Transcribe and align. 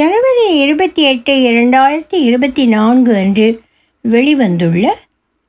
ஜனவரி 0.00 0.58
இருபத்தி 0.58 1.02
எட்டு 1.02 1.32
இரண்டாயிரத்தி 1.34 2.18
இருபத்தி 2.26 2.66
நான்கு 2.66 3.16
அன்று 3.16 3.62
வெளிவந்துள்ள 4.04 4.84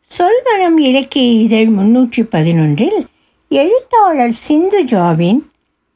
சொல்வனம் 0.09 0.77
இலக்கிய 0.77 1.27
இதழ் 1.42 1.70
முன்னூற்றி 1.77 2.24
பதினொன்றில் 2.31 3.06
எழுத்தாளர் 3.50 4.36
சிந்துஜாவின் 4.48 5.40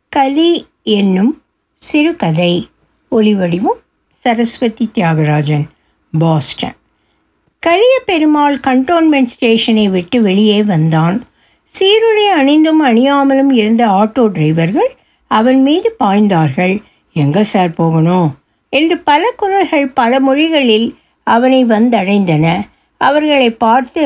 கலி 0.09 0.67
என்னும் 0.83 1.41
சிறுகதை. 1.73 2.69
ஒலிவடிவும் 3.11 3.81
சரஸ்வதி 4.09 4.91
தியாகராஜன் 4.93 5.65
பாஸ்டன். 6.19 6.77
கலிய 7.59 8.01
பெருமாள் 8.05 8.57
கண்டோன்மெண்ட் 8.57 9.33
ஸ்டேஷனை 9.35 9.89
விட்டு 9.89 10.21
வெளியே 10.21 10.63
வந்தான். 10.63 11.27
சீருடை 11.63 12.27
அணிந்தும் 12.39 12.83
அணியாமலும் 12.85 13.51
இருந்த 13.51 13.87
ஆட்டோ 13.87 14.25
டிரைவர்கள் 14.37 14.91
அவன் 15.27 15.61
மீது 15.61 15.95
பாய்ந்தார்கள். 16.03 16.83
எங்கே 17.13 17.43
சார் 17.43 17.71
போகணும்? 17.73 18.35
என்று 18.75 18.95
பல 18.97 19.31
குரல்கள் 19.37 19.87
பல 19.99 20.19
மொழிகளில் 20.19 20.87
அவனை 21.27 21.65
வந்தடைந்தன. 21.65 22.45
அவர்களை 23.01 23.49
பார்த்து 23.49 24.03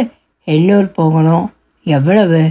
எல்லோர் 0.48 0.92
போகணும்? 0.92 1.46
எவ்வளவு? 1.84 2.42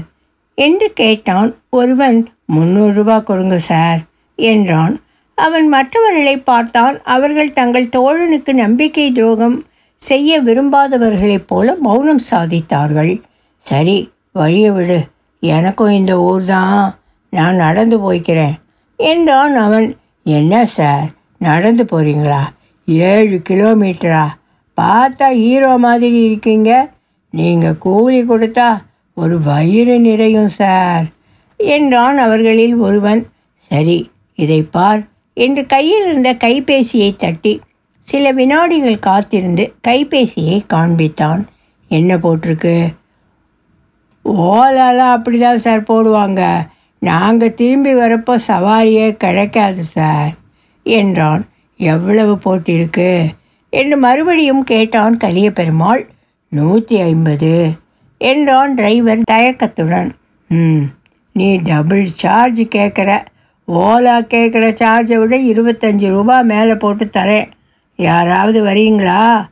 என்று 0.54 0.92
கேட்டான். 0.92 1.50
ஒருவன் 1.70 2.18
முந்நூறு 2.46 2.92
ரூபா 2.92 3.16
கொடுங்க 3.18 3.58
சார் 3.58 3.98
என்றான். 4.36 4.94
அவன் 5.34 5.66
மற்றவர்களை 5.68 6.36
பார்த்தான். 6.38 7.02
அவர்கள் 7.02 7.50
தங்கள் 7.50 7.92
தோழனுக்கு 7.96 8.52
நம்பிக்கை 8.52 9.12
துரோகம் 9.12 9.56
செய்ய 9.94 10.42
விரும்பாதவர்களைப் 10.42 11.46
போல 11.46 11.74
மௌனம் 11.74 12.26
சாதித்தார்கள். 12.30 13.12
சரி 13.56 13.96
வழியை 14.32 14.70
விடு. 14.70 14.98
எனக்கும் 15.42 15.92
இந்த 15.92 16.14
ஊர் 16.20 16.44
தான் 16.44 16.98
நான் 17.30 17.56
நடந்து 17.56 17.96
போய்க்கிறேன் 17.98 18.56
என்றான் 18.96 19.56
அவன். 19.56 19.88
என்ன 20.24 20.64
சார்? 20.64 21.08
நடந்து 21.40 21.84
போகிறீங்களா 21.84 22.42
ஏழு 22.84 23.36
கிலோமீட்டரா? 23.48 24.26
பார்த்தா 24.76 25.26
ஹீரோ 25.42 25.76
மாதிரி 25.76 26.24
இருக்கீங்க. 26.24 26.70
நீங்கள் 27.30 27.78
கூலி 27.78 28.20
கொடுத்தா 28.22 28.68
ஒரு 29.14 29.36
வயிறு 29.42 29.94
நிறையும் 29.98 30.52
சார். 30.60 31.06
என்றான் 31.56 32.18
அவர்களில் 32.18 32.76
ஒருவன். 32.76 33.22
சரி 33.54 34.10
இதை 34.34 34.62
பார் 34.62 35.00
என்று 35.36 35.66
கையில் 35.66 36.04
இருந்த 36.04 36.30
கைபேசியை 36.44 37.10
தட்டி 37.16 37.60
சில 38.00 38.32
வினாடிகள் 38.32 38.98
காத்திருந்து 38.98 39.64
கைபேசியை 39.88 40.58
காண்பித்தான். 40.74 41.42
என்ன 41.90 42.16
போட்டிருக்கு? 42.16 42.76
ஓலாலாம் 44.24 45.14
அப்படி 45.16 45.38
தான் 45.38 45.58
சார் 45.58 45.82
போடுவாங்க. 45.82 46.42
நாங்கள் 47.02 47.54
திரும்பி 47.54 47.94
வரப்போ 47.94 48.34
சவாரியே 48.48 49.06
கிடைக்காது 49.16 49.82
சார். 49.96 50.32
என்றான். 50.88 51.42
எவ்வளவு 51.80 52.34
போட்டிருக்கு 52.44 53.10
என்று 53.72 53.96
மறுபடியும் 53.96 54.62
கேட்டான் 54.64 55.16
கலிய 55.16 55.52
பெருமாள் 55.52 56.02
நூற்றி 56.48 57.00
ஐம்பது 57.00 57.70
என்றான் 58.18 58.74
டிரைவர் 58.74 59.28
தயக்கத்துடன். 59.30 60.10
ம் 60.48 60.84
நீ 61.32 61.56
டபுள் 61.56 62.04
சார்ஜ் 62.04 62.60
கேட்குற. 62.60 63.10
ஓலா 63.68 64.16
கேட்குற 64.32 64.66
சார்ஜை 64.80 65.16
விட 65.18 65.36
இருபத்தஞ்சி 65.52 66.08
ரூபா 66.08 66.40
மேலே 66.40 66.74
போட்டு 66.74 67.04
தரேன். 67.04 67.50
யாராவது 67.96 68.64
வரீங்களா? 68.64 69.48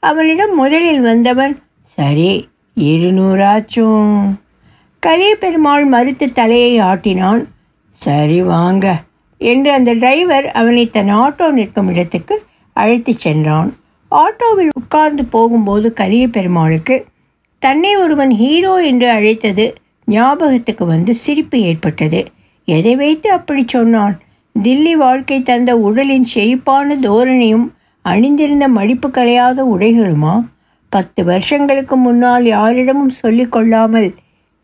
அவனிடம் 0.00 0.54
முதலில் 0.54 1.00
வந்தவன். 1.00 1.54
சரி 1.82 2.48
இருநூறாச்சும். 2.76 4.12
கலிய 4.98 5.36
பெருமாள் 5.36 5.84
மறுத்து 5.84 6.32
தலையை 6.32 6.80
ஆட்டினான். 6.80 7.42
சரி 7.90 8.42
வாங்க. 8.42 9.02
என்று 9.44 9.70
அந்த 9.72 9.90
டிரைவர் 9.94 10.46
அவனை 10.52 10.84
தன் 10.90 11.12
ஆட்டோ 11.14 11.46
நிற்கும் 11.50 11.88
இடத்துக்கு 11.88 12.34
அழைத்துச் 12.76 13.22
சென்றான். 13.24 13.70
ஆட்டோவில் 14.10 14.72
உட்கார்ந்து 14.76 15.24
போகும்போது 15.24 15.88
கரிய 15.92 16.24
பெருமாளுக்கு 16.28 16.96
தன்னை 17.62 17.92
ஒருவன் 17.96 18.32
ஹீரோ 18.32 18.74
என்று 18.82 19.08
அழைத்தது 19.10 19.66
ஞாபகத்துக்கு 20.08 20.84
வந்து 20.84 21.12
சிரிப்பு 21.14 21.58
ஏற்பட்டது. 21.60 22.20
எதை 22.68 22.94
வைத்து 22.96 23.28
அப்படி 23.30 23.62
சொன்னான்? 23.66 24.14
தில்லி 24.54 24.92
வாழ்க்கை 24.96 25.38
தந்த 25.42 25.70
உடலின் 25.78 26.28
செழிப்பான 26.32 26.96
தோரணையும் 26.96 27.66
அணிந்திருந்த 28.04 28.66
மடிப்பு 28.68 29.08
கலையாத 29.08 29.58
உடைகளுமா? 29.74 30.34
பத்து 30.92 31.20
வருஷங்களுக்கு 31.24 31.96
முன்னால் 31.96 32.44
யாரிடமும் 32.46 33.16
சொல்லிக்கொள்ளாமல் 33.22 34.08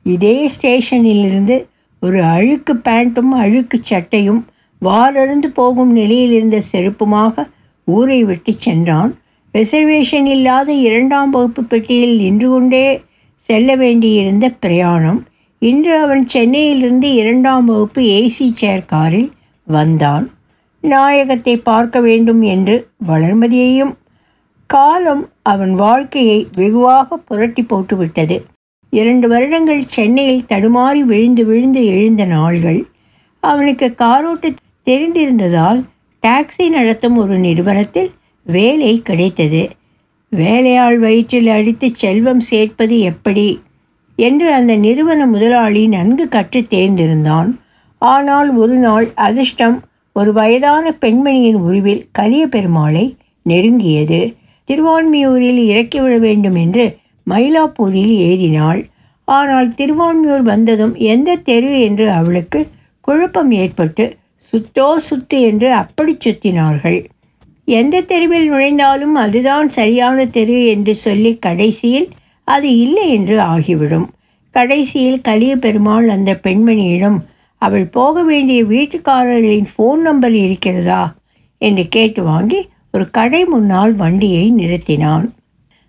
இதே 0.07 0.37
ஸ்டேஷனிலிருந்து 0.55 1.57
ஒரு 2.03 2.21
அழுக்கு 2.35 2.73
பேண்ட்டும் 2.85 3.33
அழுக்கு 3.43 3.77
சட்டையும் 3.83 4.41
வாரருந்து 4.85 5.49
போகும் 5.55 5.93
நிலையில் 5.93 6.33
இருந்த 6.33 6.59
செருப்புமாக 6.73 7.47
ஊரை 7.85 8.25
விட்டு 8.25 8.53
சென்றான். 8.57 9.13
ரிசர்வேஷன் 9.55 10.27
இல்லாத 10.27 10.73
இரண்டாம் 10.73 11.31
வகுப்பு 11.31 11.63
பெட்டியில் 11.65 12.17
நின்று 12.17 12.49
கொண்டே 12.51 13.01
செல்ல 13.35 13.77
வேண்டியிருந்த 13.77 14.49
பிரயாணம். 14.51 15.21
இன்று 15.59 15.95
அவன் 15.99 16.27
சென்னையிலிருந்து 16.27 17.15
இரண்டாம் 17.15 17.65
வகுப்பு 17.65 18.03
ஏசி 18.03 18.47
சேர் 18.53 18.85
காரில் 18.85 19.31
வந்தான். 19.67 20.31
நாயகத்தை 20.81 21.57
பார்க்க 21.57 22.01
வேண்டும் 22.01 22.43
என்று 22.43 22.77
வளர்மதியையும் 23.09 23.93
காலம் 24.67 25.29
அவன் 25.43 25.75
வாழ்க்கையை 25.75 26.47
வெகுவாக 26.55 27.17
புரட்டி 27.17 27.63
போட்டுவிட்டது. 27.63 28.37
இரண்டு 28.93 29.29
வருடங்கள் 29.29 29.83
சென்னையில் 29.87 30.49
தடுமாறி 30.49 31.01
விழுந்து 31.01 31.45
விழுந்து 31.47 31.83
எழுந்த 31.87 32.25
நாள்கள். 32.25 32.81
அவனுக்கு 33.43 33.87
காரோட்டு 34.03 34.49
தெரிந்திருந்ததால் 34.91 35.81
டாக்ஸி 36.23 36.69
நடத்தும் 36.69 37.17
ஒரு 37.17 37.37
நிறுவனத்தில் 37.39 38.11
வேலை 38.47 39.03
கிடைத்தது. 39.03 39.71
வேலையாள் 40.33 40.99
வயிற்றில் 40.99 41.49
அடித்து 41.49 41.89
செல்வம் 41.95 42.41
சேர்ப்பது 42.41 42.99
எப்படி? 43.01 43.61
என்று 44.19 44.53
அந்த 44.53 44.73
நிறுவன 44.77 45.27
முதலாளி 45.27 45.87
நன்கு 45.87 46.29
கற்று 46.29 46.61
தேர்ந்திருந்தான். 46.71 47.51
ஆனால் 47.99 48.51
ஒரு 48.57 48.77
நாள் 48.77 49.07
அதிர்ஷ்டம் 49.15 49.83
ஒரு 50.13 50.33
வயதான 50.33 50.93
பெண்மணியின் 51.01 51.55
உருவில் 51.55 52.05
கலிய 52.13 52.47
பெருமாளை 52.47 53.05
நெருங்கியது. 53.47 54.21
திருவான்மியூரில் 54.69 55.61
இறக்கிவிட 55.67 56.15
வேண்டும் 56.19 56.55
என்று 56.55 56.85
மயிலாப்பூரில் 57.27 58.15
ஏறினாள். 58.29 58.81
ஆனால் 59.25 59.69
திருவான்மியூர் 59.69 60.43
வந்ததும் 60.43 60.95
எந்த 60.95 61.37
தெரு 61.43 61.81
என்று 61.81 62.07
அவளுக்கு 62.11 62.61
குழப்பம் 63.01 63.51
ஏற்பட்டு 63.51 64.05
சுத்தோ 64.49 64.97
சுத்து 65.09 65.39
என்று 65.41 65.73
அப்படி 65.73 66.17
சுத்தினார்கள். 66.25 67.05
எந்த 67.65 68.01
தெருவில் 68.01 68.53
நுழைந்தாலும் 68.53 69.15
அதுதான் 69.15 69.69
சரியான 69.69 70.27
தெரு 70.27 70.67
என்று 70.67 70.95
சொல்லி 70.95 71.39
கடைசியில் 71.39 72.09
அது 72.45 72.79
இல்லை 72.79 73.11
என்று 73.11 73.41
ஆகிவிடும். 73.41 74.09
கடைசியில் 74.51 75.21
கலிய 75.21 75.57
பெருமாள் 75.57 76.09
அந்த 76.09 76.41
பெண்மணியிடம் 76.43 77.19
அவள் 77.59 77.87
போக 77.87 78.23
வேண்டிய 78.23 78.65
வீட்டுக்காரர்களின் 78.65 79.69
ஃபோன் 79.73 80.01
நம்பர் 80.01 80.33
இருக்கிறதா? 80.33 81.15
என்று 81.59 81.89
கேட்டு 81.89 82.23
வாங்கி 82.23 82.69
ஒரு 82.93 83.11
கடை 83.11 83.45
முன்னால் 83.45 83.93
வண்டியை 83.93 84.53
நிறுத்தினான். 84.53 85.27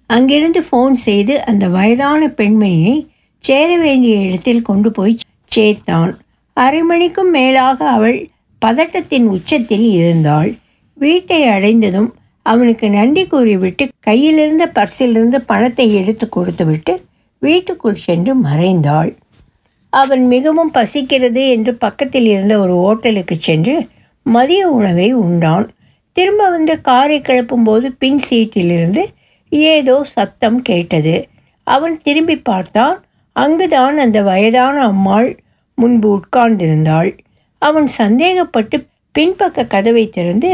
அங்கிருந்து 0.06 0.62
ஃபோன் 0.72 0.92
செய்து 0.92 1.46
அந்த 1.46 1.68
வயதான 1.68 2.28
பெண்மணியை 2.38 2.96
சேர 3.44 3.78
வேண்டிய 3.78 4.16
இடத்தில் 4.20 4.62
கொண்டு 4.62 4.92
போய் 4.92 5.16
சேர்த்தான். 5.56 6.12
அரை 6.54 6.82
மணிக்கும் 6.82 7.30
மேலாக 7.30 7.90
அவள் 7.90 8.18
பதட்டத்தின் 8.66 9.28
உச்சத்தில் 9.28 9.88
இருந்தாள். 9.92 10.52
வீட்டை 10.98 11.40
அடைந்ததும் 11.46 12.10
அவனுக்கு 12.46 12.90
நன்றி 12.90 13.24
கூறிவிட்டு 13.28 13.84
கையிலிருந்த 14.00 14.66
பர்சிலிருந்து 14.78 15.38
பணத்தை 15.46 15.88
எடுத்து 15.96 16.30
கொடுத்துவிட்டு 16.30 16.94
வீட்டுக்குள் 17.42 18.04
சென்று 18.08 18.34
மறைந்தாள். 18.44 19.12
அவன் 19.94 20.24
மிகவும் 20.28 20.72
பசிக்கிறது 20.72 21.44
என்று 21.50 21.72
பக்கத்தில் 21.76 22.26
இருந்த 22.26 22.54
ஒரு 22.60 22.74
ஓட்டலுக்கு 22.88 23.36
சென்று 23.40 23.76
மதிய 24.26 24.64
உணவை 24.70 25.08
உண்டான். 25.14 25.66
திரும்ப 26.18 26.50
வந்து 26.50 26.74
காரை 26.82 27.18
கிளப்பும்போது 27.20 27.88
பின் 27.98 28.22
சீட்டிலிருந்து 28.30 29.04
ஏதோ 29.52 29.96
சத்தம் 30.04 30.60
கேட்டது. 30.62 31.16
அவன் 31.68 31.96
திரும்பி 32.04 32.38
பார்த்தான். 32.50 32.98
அங்குதான் 33.36 33.98
அந்த 33.98 34.22
வயதான 34.22 34.76
அம்மாள் 34.84 35.30
முன்பு 35.78 36.08
உட்கார்ந்திருந்தாள். 36.18 37.12
அவன் 37.62 37.88
சந்தேகப்பட்டு 37.98 38.78
பின்பக்க 39.16 39.68
கதவை 39.68 40.04
திறந்து 40.10 40.52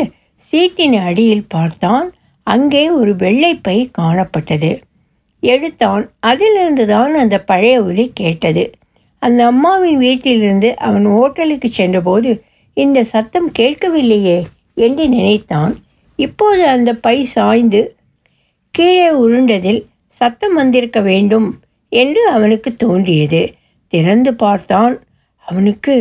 சீட்டின் 0.50 0.98
அடியில் 1.00 1.50
பார்த்தான். 1.50 2.08
அங்கே 2.48 2.84
ஒரு 2.90 3.14
வெள்ளைப்பை 3.16 3.78
காணப்பட்டது. 4.00 4.72
எடுத்தான். 5.44 6.04
அதிலிருந்து 6.20 6.86
தான் 6.88 7.14
அந்த 7.16 7.36
பழைய 7.42 7.76
ஒலி 7.84 8.06
கேட்டது. 8.14 8.64
அந்த 9.22 9.42
அம்மாவின் 9.46 9.98
வீட்டிலிருந்து 9.98 10.70
அவன் 10.88 11.06
ஓட்டலுக்கு 11.22 11.70
சென்றபோது 11.70 12.32
இந்த 12.78 13.00
சத்தம் 13.04 13.50
கேட்கவில்லையே 13.60 14.40
என்று 14.78 15.06
நினைத்தான். 15.08 15.74
இப்போது 16.20 16.64
அந்த 16.68 16.90
பை 17.06 17.18
சாய்ந்து 17.36 17.82
கீழே 18.76 19.10
உருண்டதில் 19.24 19.82
சத்தம் 20.20 20.54
வந்திருக்க 20.54 21.00
வேண்டும் 21.02 21.48
என்று 21.92 22.22
அவனுக்கு 22.28 22.70
தோன்றியது. 22.76 23.42
திறந்து 23.94 24.32
பார்த்தான். 24.34 24.96
அவனுக்கு 25.48 25.96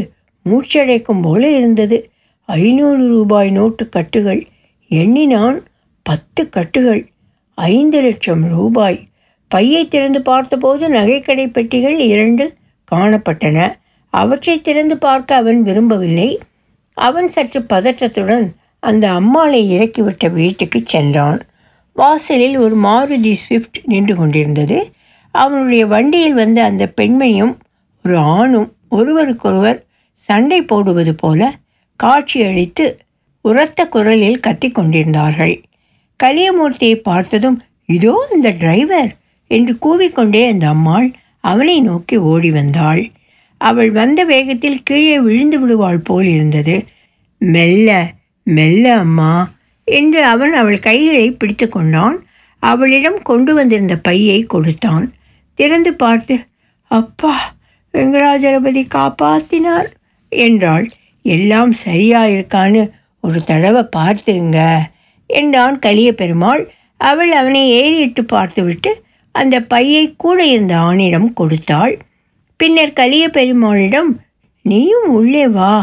மூச்சடைக்கும் 0.47 1.23
போல 1.23 1.51
இருந்தது. 1.51 2.11
ஐநூறு 2.41 3.09
ரூபாய் 3.09 3.51
நோட்டு 3.51 3.89
கட்டுகள் 3.89 4.47
எண்ணினான் 4.89 5.65
பத்து 6.03 6.49
கட்டுகள். 6.49 7.09
ஐந்து 7.55 8.01
லட்சம் 8.01 8.49
ரூபாய். 8.49 9.09
பையை 9.49 9.89
திறந்து 9.89 10.23
பார்த்தபோது 10.23 10.89
நகைக்கடை 10.89 11.51
பெட்டிகள் 11.51 11.99
இரண்டு 11.99 12.55
காணப்பட்டன. 12.95 13.73
அவற்றை 14.11 14.61
திறந்து 14.61 14.99
பார்க்க 14.99 15.35
அவன் 15.35 15.63
விரும்பவில்லை. 15.63 16.39
அவன் 16.95 17.29
சற்று 17.29 17.61
பதற்றத்துடன் 17.61 18.53
அந்த 18.81 19.11
அம்மாளை 19.11 19.79
இறக்கிவிட்ட 19.79 20.33
வீட்டுக்கு 20.33 20.83
சென்றான். 20.85 21.41
வாசலில் 21.93 22.57
ஒரு 22.57 22.77
மாருதி 22.77 23.33
ஸ்விஃப்ட் 23.33 23.81
நின்று 23.85 24.15
கொண்டிருந்தது. 24.15 24.91
அவனுடைய 25.31 25.87
வண்டியில் 25.87 26.35
வந்த 26.35 26.65
அந்த 26.65 26.93
பெண்மணியும் 27.01 27.57
ஒரு 28.05 28.17
ஆணும் 28.17 28.73
ஒருவருக்கொருவர் 28.89 29.86
சண்டை 30.25 30.61
போடுவது 30.65 31.13
போல 31.15 31.41
காட்சியளித்து 32.01 32.87
உரத்த 33.45 33.81
குரலில் 33.89 34.41
கத்திக் 34.41 34.77
கொண்டிருந்தார்கள் 34.77 35.55
கலியமூர்த்தியை 36.21 36.97
பார்த்ததும் 37.03 37.59
இதோ 37.89 38.15
இந்த 38.35 38.49
டிரைவர்! 38.61 39.11
என்று 39.51 39.73
கூவிக்கொண்டே 39.83 40.43
அந்த 40.49 40.65
அம்மாள் 40.69 41.09
அவனை 41.45 41.77
நோக்கி 41.81 42.17
ஓடி 42.31 42.51
வந்தாள். 42.51 43.03
அவள் 43.61 43.91
வந்த 43.91 44.21
வேகத்தில் 44.25 44.83
கீழே 44.83 45.19
விழுந்து 45.19 45.59
விடுவாள் 45.59 46.01
போல் 46.01 46.29
இருந்தது. 46.29 46.77
மெல்ல 47.41 47.91
மெல்ல 48.47 48.87
அம்மா! 48.97 49.33
என்று 49.89 50.21
அவன் 50.25 50.55
அவள் 50.55 50.79
கைகளை 50.79 51.27
பிடித்து 51.33 51.67
கொண்டான். 51.69 52.17
அவளிடம் 52.63 53.21
கொண்டு 53.23 53.53
வந்திருந்த 53.55 53.95
பையை 54.01 54.41
கொடுத்தான். 54.47 55.07
திறந்து 55.59 55.93
பார்த்து 55.95 56.37
அப்பா 56.91 57.35
வெங்கடாஜலபதி 57.95 58.83
காப்பாத்தினார்! 58.95 59.89
என்றாள். 60.33 60.87
எல்லாம் 61.25 61.73
சரியாயிருக்கான்னு 61.85 62.83
ஒரு 63.21 63.39
தடவை 63.45 63.83
பார்த்துங்க 63.97 64.59
என்றான் 65.31 65.79
கலிய 65.79 66.15
பெருமாள் 66.15 66.63
அவள் 67.01 67.33
அவனை 67.33 67.63
ஏறிட்டு 67.71 68.25
பார்த்துவிட்டு 68.25 68.91
அந்த 69.35 69.57
பையை 69.63 70.05
கூட 70.17 70.39
இருந்த 70.45 70.75
ஆணிடம் 70.77 71.29
கொடுத்தாள். 71.33 71.95
பின்னர் 72.57 72.93
கலிய 72.93 73.25
பெருமாளிடம் 73.29 74.11
நீயும் 74.63 75.09
உள்ளே 75.09 75.49
வா 75.49 75.75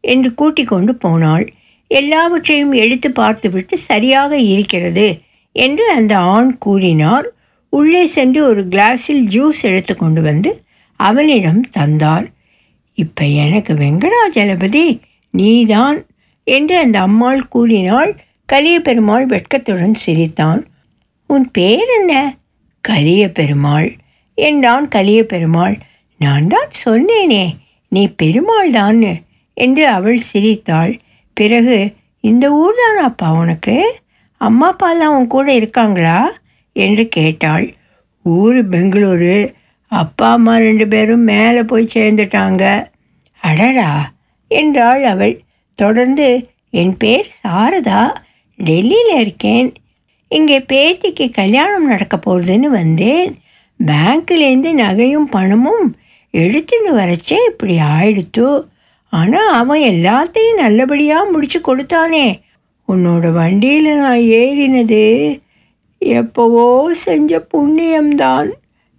என்று 0.00 0.30
கூட்டிக் 0.34 0.68
கொண்டு 0.68 0.92
போனாள். 0.94 1.44
எல்லாவற்றையும் 1.90 2.72
எடுத்து 2.72 3.08
பார்த்துவிட்டு 3.10 3.78
சரியாக 3.78 4.38
இருக்கிறது 4.38 5.08
என்று 5.52 5.84
அந்த 5.90 6.14
ஆண் 6.18 6.52
கூறினார். 6.58 7.26
உள்ளே 7.68 8.04
சென்று 8.06 8.40
ஒரு 8.44 8.62
கிளாஸில் 8.68 9.22
ஜூஸ் 9.34 9.60
எடுத்து 9.62 9.94
கொண்டு 9.96 10.22
வந்து 10.22 10.50
அவனிடம் 10.96 11.60
தந்தார். 11.70 12.26
இப்போ 12.98 13.24
எனக்கு 13.24 13.72
வெங்கடாஜலபதி 13.74 15.00
நீதான் 15.30 15.98
என்று 16.44 16.78
அந்த 16.78 17.00
அம்மாள் 17.00 17.48
கூறினாள் 17.48 18.12
கலிய 18.48 18.80
பெருமாள் 18.80 19.26
வெட்கத்துடன் 19.26 19.94
சிரித்தான். 19.94 20.62
உன் 21.26 21.50
பேர் 21.50 21.90
என்ன 21.98 22.12
கலிய 22.80 23.22
பெருமாள் 23.32 23.88
என்றான் 24.34 24.88
கலிய 24.88 25.20
பெருமாள் 25.24 25.76
நான் 26.18 26.46
தான் 26.46 26.70
சொன்னேனே 26.84 27.44
நீ 27.88 28.02
பெருமாள் 28.08 28.70
தான் 28.70 29.00
என்று 29.56 29.84
அவள் 29.88 30.18
சிரித்தாள். 30.18 30.92
பிறகு 31.36 31.78
இந்த 32.24 32.44
ஊர் 32.52 32.76
தானாப்பா 32.80 33.28
உனக்கு? 33.38 33.76
அம்மா 34.40 34.76
அப்பாலாம் 34.76 35.16
உன் 35.16 35.26
கூட 35.26 35.52
இருக்காங்களா? 35.52 36.18
என்று 36.76 37.08
கேட்டாள். 37.08 37.74
ஊர் 38.22 38.68
பெங்களூரு. 38.68 39.36
அப்பா 40.00 40.32
அம்மா 40.32 40.56
ரெண்டு 40.56 40.88
பேரும் 40.88 41.20
மேலே 41.20 41.62
போய் 41.62 41.92
சேர்ந்துட்டாங்க. 41.94 42.90
அடடா 43.42 44.12
என்றாள் 44.48 45.04
அவள். 45.04 45.34
தொடர்ந்து 45.74 46.48
என் 46.70 46.96
பேர் 46.96 47.28
சாரதா. 47.42 48.02
டெல்லியில் 48.56 49.20
இருக்கேன். 49.20 49.74
இங்கே 50.28 50.58
பேத்திக்கு 50.58 51.30
கல்யாணம் 51.30 51.86
நடக்க 51.86 52.16
போகுதுன்னு 52.16 52.68
வந்தேன். 52.70 53.32
பேங்க்லேருந்து 53.80 54.70
நகையும் 54.82 55.28
பணமும் 55.30 55.96
எடுத்துட்டு 56.30 56.96
வரச்சே 56.96 57.38
இப்படி 57.50 57.76
ஆயிடுத்து. 57.78 58.48
ஆனால் 59.12 59.52
அவன் 59.52 59.80
எல்லாத்தையும் 59.80 60.60
நல்லபடியாக 60.60 61.30
முடிச்சு 61.30 61.60
கொடுத்தானே. 61.60 62.26
உன்னோட 62.88 63.32
வண்டியில் 63.32 63.96
நான் 63.96 64.24
ஏறினது 64.40 65.04
எப்போவோ 65.98 66.66
செஞ்ச 66.90 67.46
புண்ணியம்தான். 67.52 68.50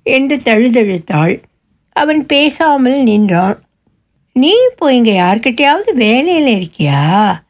என்று 0.03 0.35
தழுதழுத்தாள். 0.35 1.43
அவன் 1.91 2.25
பேசாமல் 2.25 3.03
நின்றான். 3.03 3.63
நீ 4.33 4.51
இப்போ 4.71 4.93
இங்கே 4.93 5.19
யார்கிட்டையாவது 5.19 5.91
வேலையில் 5.93 6.53
இருக்கியா? 6.55 7.41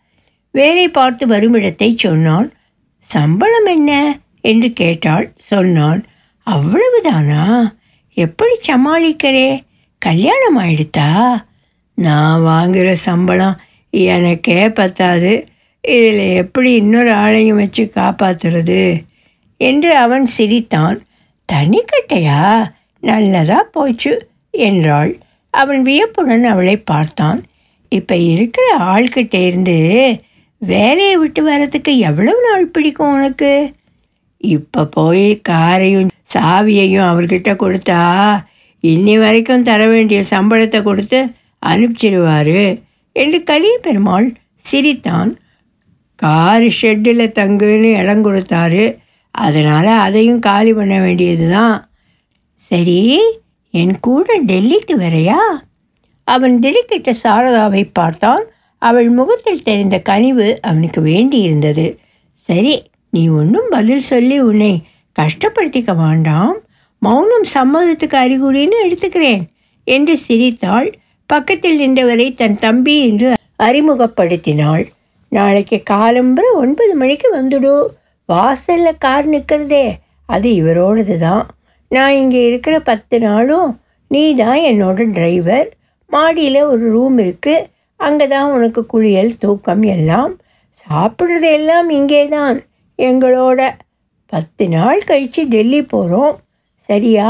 வேலை 0.51 0.87
பார்த்து 0.87 1.27
வருமிடத்தை 1.27 1.95
சொன்னான். 1.95 2.53
சம்பளம் 2.99 3.65
என்ன? 3.65 4.19
என்று 4.41 4.73
கேட்டாள். 4.73 5.33
சொன்னான். 5.37 6.05
அவ்வளவுதானா? 6.47 7.73
எப்படி 8.13 8.55
சமாளிக்கிறே? 8.67 9.63
கல்யாணம் 9.97 10.59
ஆயிடுத்தா? 10.59 11.43
நான் 11.95 12.41
வாங்குகிற 12.41 12.95
சம்பளம் 12.95 13.57
எனக்கே 13.89 14.69
பத்தாது. 14.69 15.45
இதில் 15.81 16.35
எப்படி 16.35 16.73
இன்னொரு 16.73 17.11
ஆளையும் 17.11 17.55
வச்சு 17.55 17.91
காப்பாற்றுறது 17.95 19.03
என்று 19.57 19.95
அவன் 19.95 20.25
சிரித்தான். 20.25 21.01
தனிக்கட்டையா? 21.49 22.39
நல்லதா 23.03 23.59
போச்சு 23.71 24.13
என்றாள். 24.51 25.11
அவன் 25.53 25.81
வியப்புடன் 25.81 26.43
அவளை 26.43 26.77
பார்த்தான். 26.77 27.39
இப்போ 27.91 28.15
இருக்கிற 28.15 28.67
ஆள்கிட்ட 28.93 29.35
இருந்து 29.47 29.77
வேலையை 30.61 31.15
விட்டு 31.17 31.41
வரதுக்கு 31.49 31.91
எவ்வளவு 31.97 32.41
நாள் 32.49 32.71
பிடிக்கும் 32.71 33.13
உனக்கு? 33.13 33.51
இப்போ 34.41 34.81
போய் 34.85 35.27
காரையும் 35.49 36.09
சாவியையும் 36.33 37.09
அவர்கிட்ட 37.11 37.51
கொடுத்தா 37.53 38.01
இன்னி 38.83 39.15
வரைக்கும் 39.17 39.61
தர 39.61 39.81
வேண்டிய 39.87 40.23
சம்பளத்தை 40.29 40.79
கொடுத்து 40.83 41.19
அனுப்பிச்சிடுவார் 41.65 42.57
என்று 43.15 43.43
கலிய 43.43 43.75
பெருமாள் 43.81 44.27
சிரித்தான். 44.55 45.31
கார் 46.15 46.67
ஷெட்டில் 46.81 47.33
தங்குன்னு 47.39 47.89
இடம் 48.01 48.25
கொடுத்தாரு. 48.25 48.83
அதனால் 49.35 49.91
அதையும் 50.05 50.39
காலி 50.39 50.73
பண்ண 50.73 50.99
வேண்டியது 50.99 51.49
தான் 51.49 51.75
சரி 52.57 52.99
என் 53.73 53.95
கூட 53.99 54.27
டெல்லிக்கு 54.41 54.95
வரையா? 54.97 55.39
அவன் 56.27 56.59
திடுக்கிட்ட 56.59 57.11
சாரதாவை 57.23 57.89
பார்த்தான். 57.93 58.43
அவள் 58.81 59.09
முகத்தில் 59.09 59.63
தெரிந்த 59.63 59.99
கனிவு 59.99 60.47
அவனுக்கு 60.61 61.01
வேண்டியிருந்தது. 61.01 61.97
சரி 62.33 62.75
நீ 63.09 63.23
ஒன்றும் 63.29 63.69
பதில் 63.69 63.99
சொல்லி 63.99 64.39
உன்னை 64.39 64.73
கஷ்டப்படுத்திக்க 65.15 65.91
வேண்டாம். 65.95 66.53
மௌனம் 67.01 67.47
சம்மதத்துக்கு 67.53 68.17
அறிகுறின்னு 68.17 68.77
எடுத்துக்கிறேன் 68.85 69.43
என்று 69.83 70.17
சிரித்தாள். 70.17 70.89
பக்கத்தில் 71.29 71.79
நின்றவரை 71.79 72.27
தன் 72.33 72.59
தம்பி 72.59 72.95
என்று 73.07 73.33
அறிமுகப்படுத்தினாள். 73.63 74.85
நாளைக்கு 75.31 75.83
காலம்புற 75.89 76.45
ஒன்பது 76.53 76.95
மணிக்கு 76.95 77.27
வந்துடும் 77.41 77.89
வாசலில் 78.29 79.01
கார் 79.05 79.27
நிற்கிறதே 79.29 79.85
அது 80.25 80.49
இவரோடது 80.61 81.15
தான் 81.17 81.45
நான் 81.91 82.13
இங்கே 82.13 82.41
இருக்கிற 82.45 82.75
பத்து 82.79 83.17
நாளும் 83.19 83.71
நீ 84.11 84.23
தான் 84.35 84.59
என்னோட 84.69 84.99
டிரைவர். 85.11 85.67
மாடியில் 86.09 86.59
ஒரு 86.63 86.85
ரூம் 86.89 87.17
இருக்குது 87.17 87.65
அங்கே 87.99 88.25
தான் 88.27 88.51
உனக்கு 88.51 88.81
குளியல் 88.85 89.31
தூக்கம் 89.37 89.83
எல்லாம். 89.95 90.33
சாப்பிட்றது 90.77 91.49
எல்லாம் 91.51 91.89
இங்கே 91.89 92.23
தான் 92.27 92.57
எங்களோட. 92.99 93.59
பத்து 94.33 94.65
நாள் 94.67 95.01
கழித்து 95.05 95.41
டெல்லி 95.45 95.81
போகிறோம் 95.83 96.35
சரியா? 96.89 97.29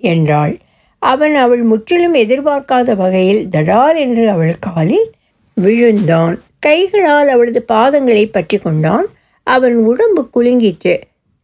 என்றாள். 0.00 0.54
அவன் 1.02 1.34
அவள் 1.34 1.62
முற்றிலும் 1.62 2.14
எதிர்பார்க்காத 2.14 2.94
வகையில் 2.94 3.42
தடால் 3.48 3.96
என்று 3.96 4.24
அவள் 4.30 4.54
காலில் 4.58 5.08
விழுந்தான். 5.56 6.36
கைகளால் 6.58 7.28
அவளது 7.28 7.60
பாதங்களை 7.68 8.24
பற்றி 8.30 8.58
கொண்டான். 8.58 9.06
அவன் 9.46 9.76
உடம்பு 9.76 10.22
குலுங்கிற்று. 10.36 10.94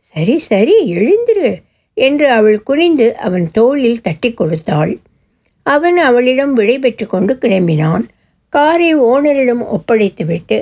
சரி 0.00 0.38
சரி 0.38 0.76
எழுந்திரு 0.92 1.50
என்று 1.94 2.26
அவள் 2.30 2.62
குனிந்து 2.62 3.16
அவன் 3.16 3.46
தோளில் 3.50 4.00
தட்டி 4.00 4.30
கொடுத்தாள். 4.32 4.92
அவன் 5.62 5.98
அவளிடம் 5.98 6.56
விடைபெற்று 6.56 7.06
கொண்டு 7.06 7.34
கிளம்பினான். 7.34 8.04
காரை 8.48 8.90
ஓனரிடம் 8.96 9.64
ஒப்படைத்துவிட்டு 9.76 10.58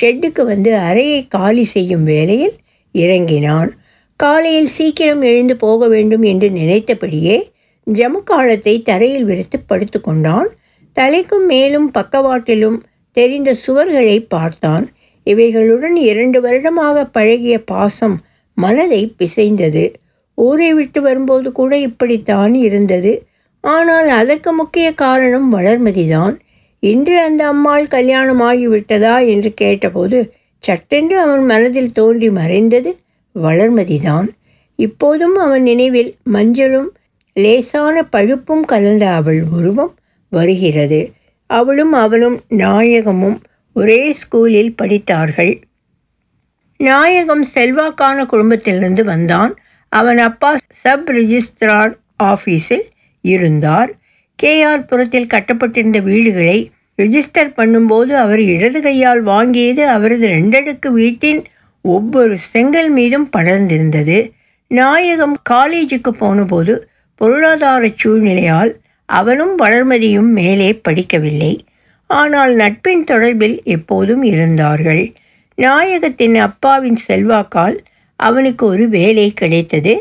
ஷெட்டுக்கு 0.00 0.42
வந்து 0.44 0.76
அறையை 0.76 1.20
காலி 1.28 1.64
செய்யும் 1.64 2.04
வேலையில் 2.04 2.56
இறங்கினான். 2.94 3.70
காலையில் 4.16 4.66
சீக்கிரம் 4.66 5.22
எழுந்து 5.22 5.56
போக 5.56 5.88
வேண்டும் 5.88 6.22
என்று 6.22 6.50
நினைத்தபடியே 6.50 7.52
ஜமுக்காலத்தை 7.86 8.74
தரையில் 8.82 9.24
விரித்து 9.24 9.58
படுத்து 9.60 10.00
கொண்டான். 10.00 10.48
தலைக்கும் 10.96 11.46
மேலும் 11.46 11.90
பக்கவாட்டிலும் 11.98 12.78
தெரிந்த 13.16 13.54
சுவர்களை 13.66 14.26
பார்த்தான். 14.28 14.84
இவைகளுடன் 15.26 15.96
இரண்டு 16.02 16.40
வருடமாக 16.40 17.04
பழகிய 17.06 17.62
பாசம் 17.64 18.16
மனதை 18.54 19.14
பிசைந்தது. 19.18 19.92
ஊரை 20.34 20.72
விட்டு 20.74 21.00
வரும்போது 21.02 21.52
கூட 21.52 21.76
இப்படித்தான் 21.76 22.54
இருந்தது. 22.54 23.12
ஆனால் 23.60 24.08
அதற்கு 24.08 24.52
முக்கிய 24.52 24.94
காரணம் 24.94 25.54
வளர்மதிதான். 25.54 26.34
இன்று 26.82 27.18
அந்த 27.18 27.46
அம்மாள் 27.46 27.86
கல்யாணம் 27.86 28.40
ஆகிவிட்டதா 28.40 29.26
என்று 29.26 29.54
கேட்டபோது 29.54 30.32
சட்டென்று 30.58 31.18
அவன் 31.18 31.44
மனதில் 31.44 31.92
தோன்றி 31.92 32.30
மறைந்தது 32.30 32.96
வளர்மதிதான். 33.34 34.28
இப்போதும் 34.76 35.34
அவன் 35.34 35.62
நினைவில் 35.62 36.14
மஞ்சளும் 36.32 36.90
லேசான 37.36 38.02
பழுப்பும் 38.04 38.64
கலந்த 38.64 39.10
அவள் 39.10 39.42
உருவம் 39.56 39.94
வருகிறது. 40.32 41.00
அவளும் 41.46 41.92
அவனும் 41.92 42.40
நாயகமும் 42.48 43.38
ஒரே 43.80 44.00
ஸ்கூலில் 44.20 44.76
படித்தார்கள். 44.76 45.52
நாயகம் 46.80 47.44
செல்வாக்கான 47.54 48.26
குடும்பத்திலிருந்து 48.26 49.02
வந்தான். 49.04 49.52
அவன் 49.92 50.20
அப்பா 50.28 50.50
சப் 50.82 51.08
ரிஜிஸ்ட்ரார் 51.08 51.92
ஆஃபீஸில் 52.22 52.86
இருந்தார். 53.24 53.90
கேஆர் 54.38 54.86
புறத்தில் 54.90 55.32
கட்டப்பட்டிருந்த 55.34 55.98
வீடுகளை 56.00 56.58
ரிஜிஸ்டர் 57.02 57.50
பண்ணும்போது 57.56 58.12
அவர் 58.24 58.42
இடது 58.54 58.80
கையால் 58.82 59.22
வாங்கியது 59.26 59.82
அவரது 59.96 60.26
ரெண்டடுக்கு 60.28 60.88
வீட்டின் 60.98 61.40
ஒவ்வொரு 61.84 62.34
செங்கல் 62.52 62.90
மீதும் 62.90 63.28
படர்ந்திருந்தது. 63.36 64.18
நாயகம் 64.70 65.36
காலேஜுக்கு 65.50 66.10
போனபோது 66.18 66.74
பொருளாதார 67.20 67.90
சூழ்நிலையால் 68.02 68.72
அவனும் 69.08 69.54
வளர்மதியும் 69.58 70.30
மேலே 70.38 70.68
படிக்கவில்லை. 70.88 71.52
ஆனால் 72.10 72.54
நட்பின் 72.54 73.04
தொடர்பில் 73.04 73.56
எப்போதும் 73.64 74.22
இருந்தார்கள். 74.22 75.02
நாயகத்தின் 75.58 76.36
அப்பாவின் 76.38 76.98
செல்வாக்கால் 77.08 77.76
அவனுக்கு 78.20 78.66
ஒரு 78.66 78.88
வேலை 78.88 79.26
கிடைத்தது. 79.34 79.94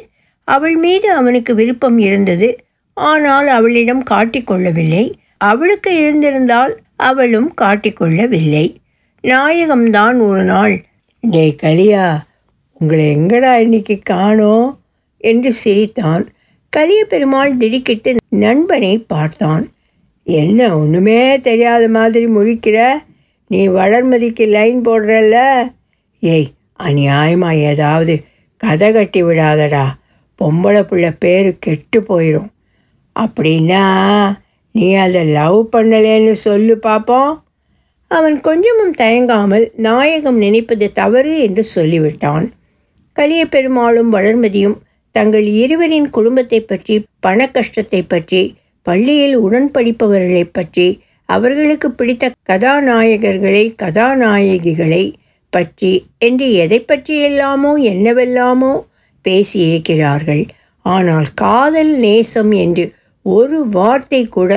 அவள் 0.48 0.76
மீது 0.76 1.08
அவனுக்கு 1.12 1.56
விருப்பம் 1.56 2.00
இருந்தது. 2.00 2.50
ஆனால் 2.94 3.48
அவளிடம் 3.48 4.04
காட்டிக்கொள்ளவில்லை 4.10 5.06
அவளுக்கு 5.38 5.92
இருந்திருந்தால் 6.00 6.74
அவளும் 6.96 7.54
காட்டிக்கொள்ளவில்லை 7.62 8.66
நாயகம்தான் 9.24 10.18
ஒரு 10.28 10.44
நாள் 10.44 10.76
டே 11.22 11.56
கலியா 11.64 12.06
உங்களை 12.80 13.06
எங்கடா 13.16 13.54
இன்னைக்கு 13.56 13.96
காணோம்? 14.04 14.68
என்று 15.22 15.52
சிரித்தான். 15.54 16.24
கலிய 16.74 17.06
பெருமாள் 17.06 17.58
திடுக்கிட்டு 17.58 18.12
நண்பனை 18.30 18.94
பார்த்தான். 19.08 19.64
என்ன 20.32 20.78
ஒன்றுமே 20.78 21.40
தெரியாத 21.40 21.88
மாதிரி 21.88 22.26
முழிக்கிற. 22.26 22.78
நீ 23.48 23.68
வளர்மதிக்கு 23.68 24.48
லைன் 24.48 24.80
போடுறல்ல? 24.82 25.38
ஏய் 26.20 26.50
அநியாயமா 26.84 27.50
ஏதாவது 27.60 28.24
கதை 28.58 28.92
கட்டி 28.92 29.24
விடாதடா. 29.24 29.86
பொம்பளை 30.40 30.82
பிள்ளை 30.82 31.12
பேர் 31.20 31.50
கெட்டு 31.60 32.00
போயிடும் 32.02 32.50
அப்படின்னா 33.16 33.84
நீ 34.72 34.94
அதை 34.94 35.26
லவ் 35.26 35.70
பண்ணலேன்னு 35.72 36.32
சொல்லு 36.32 36.78
பார்ப்போம் 36.78 37.32
அவன் 38.08 38.42
கொஞ்சமும் 38.42 38.94
தயங்காமல் 38.98 39.66
நாயகம் 39.76 40.38
நினைப்பது 40.38 40.92
தவறு 40.92 41.42
என்று 41.42 41.64
சொல்லிவிட்டான். 41.76 42.46
கலிய 43.14 43.46
பெருமாளும் 43.46 44.14
வளர்மதியும் 44.14 44.78
தங்கள் 45.12 45.48
இருவரின் 45.62 46.10
குடும்பத்தை 46.10 46.62
பற்றி 46.62 46.96
பண 47.20 47.48
கஷ்டத்தை 47.48 48.02
பற்றி 48.04 48.42
பள்ளியில் 48.86 49.38
உடன்படிப்பவர்களை 49.38 50.44
பற்றி 50.50 50.88
அவர்களுக்கு 51.30 51.88
பிடித்த 51.92 52.32
கதாநாயகர்களை 52.50 53.64
கதாநாயகிகளை 53.84 55.04
பற்றி 55.54 55.92
என்று 56.18 56.48
எதை 56.64 56.80
பற்றியெல்லாமோ 56.82 57.72
என்னவெல்லாமோ 57.92 58.74
பேசியிருக்கிறார்கள். 59.26 60.44
ஆனால் 60.86 61.28
காதல் 61.34 61.94
நேசம் 61.98 62.52
என்று 62.64 62.86
ஒரு 63.26 63.58
வார்த்தை 63.70 64.22
கூட 64.28 64.52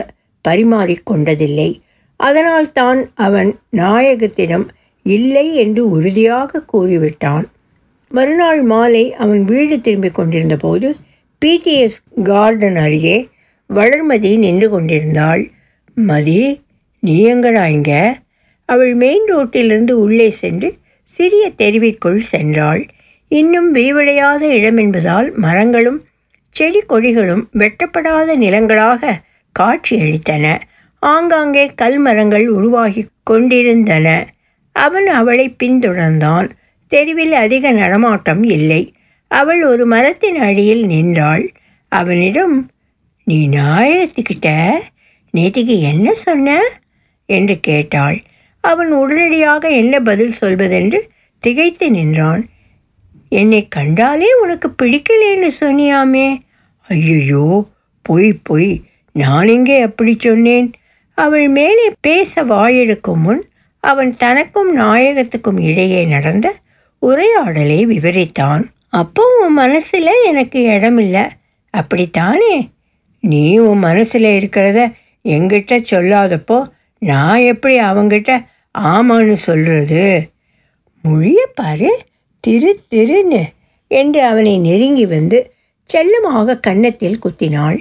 பரிமாறிக்கொண்டதில்லை 0.44 1.70
அதனால் 2.20 2.68
தான் 2.72 3.00
அவன் 3.26 3.50
நாயகத்திடம் 3.76 4.66
இல்லை 5.06 5.46
என்று 5.54 5.82
உறுதியாக 5.90 6.62
கூறிவிட்டான். 6.72 7.46
மறுநாள் 8.10 8.62
மாலை 8.62 9.04
அவன் 9.14 9.42
வீடு 9.44 9.76
திரும்பிக் 9.80 10.14
கொண்டிருந்த 10.14 10.56
போது 10.56 10.88
பிடிஎஸ் 11.42 11.98
கார்டன் 12.22 12.76
அருகே 12.76 13.16
வளர்மதி 13.74 14.30
நின்று 14.38 14.68
கொண்டிருந்தாள். 14.70 15.42
மதி 15.94 16.40
நீ 17.02 17.14
எங்கடா 17.32 17.64
இங்க 17.68 17.92
அவள் 18.68 18.94
மெயின் 18.94 19.26
ரோட்டிலிருந்து 19.28 19.90
உள்ளே 19.90 20.30
சென்று 20.30 20.68
சிறிய 21.04 21.44
தெருவிற்குள் 21.58 22.20
சென்றாள். 22.32 22.82
இன்னும் 23.28 23.74
விரிவடையாத 23.74 24.42
இடம் 24.42 24.76
என்பதால் 24.76 25.28
மரங்களும் 25.36 26.00
செடி 26.54 26.80
கொடிகளும் 26.88 27.44
வெட்டப்படாத 27.52 28.36
நிலங்களாக 28.36 29.12
காட்சியளித்தன 29.58 30.46
ஆங்காங்கே 31.02 31.64
கல் 31.74 31.98
மரங்கள் 31.98 32.48
உருவாகி 32.48 33.02
கொண்டிருந்தன. 33.22 34.06
அவன் 34.76 35.06
அவளை 35.06 35.46
பின்தொடர்ந்தான். 35.62 36.48
தெருவில் 36.92 37.32
அதிக 37.32 37.70
நடமாட்டம் 37.70 38.42
இல்லை. 38.44 38.82
அவள் 39.30 39.62
ஒரு 39.64 39.86
மரத்தின் 39.86 40.38
அடியில் 40.38 40.84
நின்றாள். 40.86 41.44
அவனிடம் 41.92 42.54
நீ 43.32 43.48
நாயகத்துக்கிட்ட 43.48 44.72
நேற்றுக்கு 45.34 45.80
என்ன 45.80 46.14
சொன்ன? 46.14 46.62
என்று 47.26 47.60
கேட்டாள். 47.60 48.22
அவன் 48.60 48.92
உடனடியாக 48.92 49.68
என்ன 49.68 50.00
பதில் 50.00 50.34
சொல்வதென்று 50.40 50.98
திகைத்து 51.38 51.90
நின்றான். 51.90 52.48
என்னை 53.28 53.68
கண்டாலே 53.68 54.26
உனக்கு 54.42 54.74
பிடிக்கலேன்னு 54.82 55.50
சொன்னியாமே. 55.60 56.38
ஐயோ 56.88 57.66
பொய் 58.02 58.32
பொய். 58.42 58.80
நான் 59.12 59.48
இங்கே 59.48 59.80
அப்படி 59.80 60.16
சொன்னேன்? 60.18 60.72
அவள் 61.14 61.48
மேலே 61.48 61.92
பேச 62.00 62.44
வாயெடுக்கும் 62.44 63.22
முன் 63.22 63.48
அவன் 63.80 64.16
தனக்கும் 64.16 64.76
நாயகத்துக்கும் 64.76 65.60
இடையே 65.60 66.04
நடந்த 66.04 66.54
உரையாடலை 66.98 67.86
விவரித்தான். 67.86 68.62
அப்போ 68.88 69.22
உன் 69.40 69.52
மனசில் 69.52 70.10
எனக்கு 70.24 70.62
இடமில்லை. 70.62 71.22
அப்படித்தானே? 71.70 72.68
நீ 73.22 73.42
உன் 73.58 73.78
மனசில் 73.78 74.28
இருக்கிறத 74.38 74.80
எங்கிட்ட 75.24 75.72
சொல்லாதப்போ 75.90 76.58
நான் 77.02 77.42
எப்படி 77.42 77.74
அவங்கிட்ட 77.80 78.32
ஆமான்னு 78.74 79.36
சொல்கிறது 79.48 80.04
மொழிய 81.04 81.40
பாரு 81.54 81.90
திரு 82.44 82.70
திருன்னு 82.90 83.42
என்று 83.90 84.20
அவனை 84.22 84.54
நெருங்கி 84.58 85.06
வந்து 85.06 85.38
செல்லமாக 85.90 86.58
கன்னத்தில் 86.58 87.18
குத்தினாள். 87.18 87.78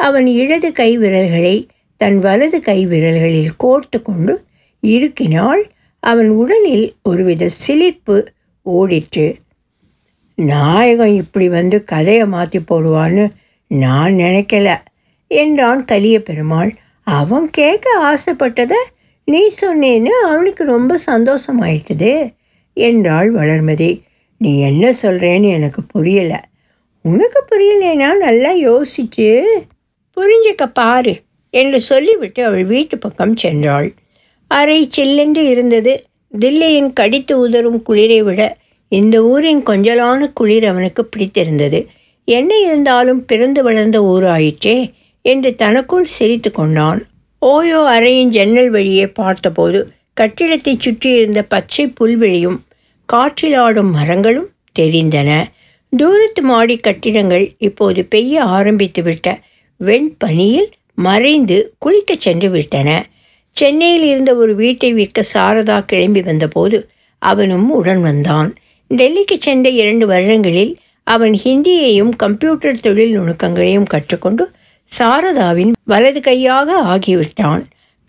அவன் 0.00 0.26
இடது 0.26 0.68
கை 0.72 0.90
விரல்களை 0.98 1.56
தன் 2.00 2.18
வலது 2.18 2.58
கை 2.60 2.78
விரல்களில் 2.86 3.56
கோர்த்து 3.64 3.98
கொண்டு 4.02 4.34
இருக்கினாள் 4.82 5.62
அவன் 6.02 6.30
உடலில் 6.30 6.86
ஒருவித 7.02 7.48
சிலிர்ப்பு 7.62 8.16
ஓடிற்று. 8.66 9.26
நாயகம் 10.38 11.14
இப்படி 11.14 11.48
வந்து 11.48 11.78
கதையை 11.84 12.26
மாற்றி 12.26 12.60
போடுவான்னு 12.60 13.24
நான் 13.70 14.14
நினைக்கல 14.14 14.68
என்றான் 15.30 15.84
கலிய 15.84 16.22
பெருமாள். 16.22 16.70
அவன் 17.02 17.50
கேட்க 17.50 17.86
ஆசைப்பட்டதை 18.02 18.80
நீ 19.24 19.40
சொன்னேன்னு 19.62 20.12
அவனுக்கு 20.26 20.64
ரொம்ப 20.64 20.98
சந்தோஷமாயிட்டுது 21.06 22.32
என்றாள் 22.76 23.32
வளர்மதி. 23.32 23.90
நீ 24.40 24.60
என்ன 24.60 24.92
சொல்கிறேன்னு 25.02 25.50
எனக்கு 25.50 25.82
புரியலை. 25.94 26.40
உனக்கு 27.04 27.40
புரியலைன்னா 27.50 28.10
நல்லா 28.16 28.52
யோசிச்சு 28.54 29.28
புரிஞ்சுக்க 30.16 30.64
பாரு 30.72 31.14
என்று 31.50 31.80
சொல்லிவிட்டு 31.80 32.44
அவள் 32.44 32.64
வீட்டு 32.64 32.98
பக்கம் 32.98 33.34
சென்றாள். 33.42 33.88
அறை 34.50 34.88
சில்லென்று 34.96 35.42
இருந்தது. 35.48 35.94
தில்லியின் 36.32 36.92
கடித்து 36.92 37.38
உதறும் 37.38 37.82
குளிரை 37.88 38.20
விட 38.22 38.56
இந்த 38.92 39.16
ஊரின் 39.24 39.62
கொஞ்சலான 39.62 40.30
குளிர் 40.32 40.64
அவனுக்கு 40.64 41.04
பிடித்திருந்தது. 41.04 41.80
என்ன 42.28 42.52
இருந்தாலும் 42.58 43.24
பிறந்து 43.24 43.62
வளர்ந்த 43.62 43.98
ஊராயிற்றே 44.00 44.76
என்று 45.24 45.50
தனக்குள் 45.54 46.08
சிரித்து 46.16 46.50
கொண்டான். 46.50 47.00
ஓயோ 47.42 47.80
அறையின் 47.96 48.32
ஜன்னல் 48.36 48.70
வழியே 48.70 49.06
பார்த்தபோது 49.06 49.78
கட்டிடத்தை 50.14 50.74
சுற்றியிருந்த 50.78 51.40
பச்சை 51.42 51.92
புல்வெளியும் 52.00 52.58
காற்றில் 53.08 53.54
ஆடும் 53.54 53.90
மரங்களும் 53.90 54.50
தெரிந்தன. 54.78 55.30
தூரத்து 55.92 56.42
மாடி 56.42 56.76
கட்டிடங்கள் 56.76 57.46
இப்போது 57.58 58.04
பெய்ய 58.04 58.44
ஆரம்பித்துவிட்ட 58.44 59.28
வெண்பனியில் 59.80 60.68
மறைந்து 60.94 61.56
குளிக்கச் 61.84 62.24
சென்று 62.26 62.48
விட்டன 62.50 62.88
சென்னையில் 63.56 64.02
இருந்த 64.02 64.34
ஒரு 64.34 64.54
வீட்டை 64.54 64.92
விற்க 64.92 65.24
சாரதா 65.34 65.84
கிளம்பி 65.84 66.22
வந்தபோது 66.22 66.78
அவனும் 67.22 67.70
உடன் 67.70 68.02
வந்தான். 68.02 68.50
டெல்லிக்கு 68.90 69.36
சென்ற 69.38 69.68
இரண்டு 69.70 70.06
வருடங்களில் 70.06 70.72
அவன் 71.04 71.40
ஹிந்தியையும் 71.44 72.10
கம்ப்யூட்டர் 72.16 72.80
தொழில் 72.80 73.20
நுணுக்கங்களையும் 73.20 73.86
கற்றுக்கொண்டு 73.90 74.50
சாரதாவின் 74.98 75.72
வலது 75.84 76.20
கையாக 76.20 76.78
ஆகிவிட்டான். 76.84 77.62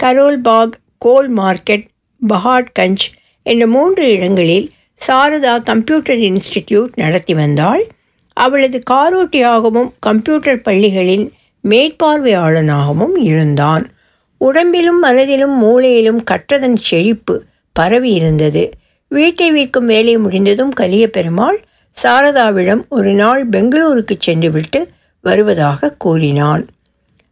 கரோல் 0.03 0.37
பாக் 0.37 0.79
கோல் 0.97 1.33
மார்க்கெட் 1.33 1.85
பஹாட்கஞ்ச் 2.29 3.05
என்ற 3.43 3.67
மூன்று 3.67 4.11
இடங்களில் 4.11 4.71
சாரதா 5.07 5.63
கம்ப்யூட்டர் 5.63 6.17
இன்ஸ்டிடியூட் 6.17 6.89
நடத்தி 6.95 7.33
வந்தாள். 7.33 7.87
அவளது 8.33 8.83
காரோட்டியாகவும் 8.91 9.89
கம்ப்யூட்டர் 9.99 10.61
பள்ளிகளின் 10.61 11.31
மேற்பார்வையாளனாகவும் 11.63 13.17
இருந்தான். 13.17 13.89
உடம்பிலும் 14.37 14.99
மனதிலும் 14.99 15.55
மூளையிலும் 15.63 16.21
கற்றதன் 16.31 16.75
செழிப்பு 16.75 17.43
பரவி 17.73 18.11
இருந்தது 18.11 18.69
வீட்டை 19.07 19.51
விற்கும் 19.51 19.85
வேலை 19.85 20.17
முடிந்ததும் 20.17 20.69
கலிய 20.69 21.09
பெருமாள் 21.09 21.59
சாரதாவிடம் 22.03 22.87
ஒரு 22.89 23.13
நாள் 23.13 23.45
பெங்களூருக்கு 23.45 24.17
சென்றுவிட்டு 24.19 24.87
வருவதாக 25.21 25.95
கூறினான். 25.97 26.67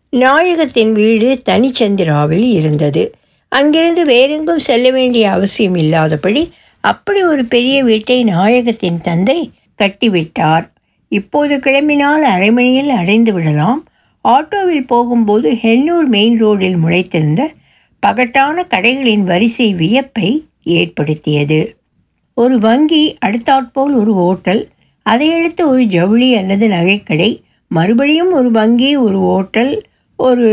நாயகத்தின் 0.09 0.93
வீடு 0.93 1.41
தனிச்சந்திராவில் 1.45 2.49
இருந்தது. 2.49 3.15
அங்கிருந்து 3.47 4.05
வேறெங்கும் 4.05 4.59
செல்ல 4.59 4.91
வேண்டிய 4.91 5.31
அவசியம் 5.31 5.75
இல்லாதபடி 5.75 6.51
அப்படி 6.81 7.23
ஒரு 7.23 7.45
பெரிய 7.45 7.83
வீட்டை 7.83 8.23
நாயகத்தின் 8.23 9.01
தந்தை 9.01 9.51
கட்டிவிட்டார். 9.77 10.69
இப்போது 11.07 11.57
கிளம்பினால் 11.57 12.25
அரை 12.33 12.51
மணியில் 12.51 12.89
அடைந்து 12.89 13.33
விடலாம். 13.33 13.87
ஆட்டோவில் 14.23 14.87
போகும்போது 14.87 15.51
ஹென்னூர் 15.51 16.05
மெயின் 16.05 16.37
ரோடில் 16.37 16.77
முளைத்திருந்த 16.77 17.41
பகட்டான 18.07 18.63
கடைகளின் 18.69 19.23
வரிசை 19.23 19.73
வியப்பை 19.73 20.45
ஏற்படுத்தியது. 20.63 21.78
ஒரு 22.37 22.59
வங்கி 22.59 23.03
அடுத்தாற்போல் 23.25 23.93
ஒரு 23.93 24.13
ஓட்டல் 24.13 24.61
அதையடுத்து 25.05 25.67
ஒரு 25.67 25.83
ஜவுளி 25.85 26.35
அல்லது 26.35 26.67
நகைக்கடை 26.67 27.29
மறுபடியும் 27.67 28.31
ஒரு 28.31 28.51
வங்கி 28.51 28.95
ஒரு 28.95 29.19
ஓட்டல் 29.35 29.73
ஒரு 30.15 30.49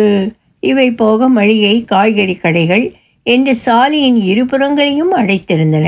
இவை 0.60 0.90
போக 0.90 1.28
மளிகை 1.28 1.84
காய்கறி 1.84 2.34
கடைகள் 2.34 2.84
என்ற 3.26 3.54
சாலையின் 3.54 4.16
இருபுறங்களையும் 4.16 5.12
அடைத்திருந்தன. 5.16 5.86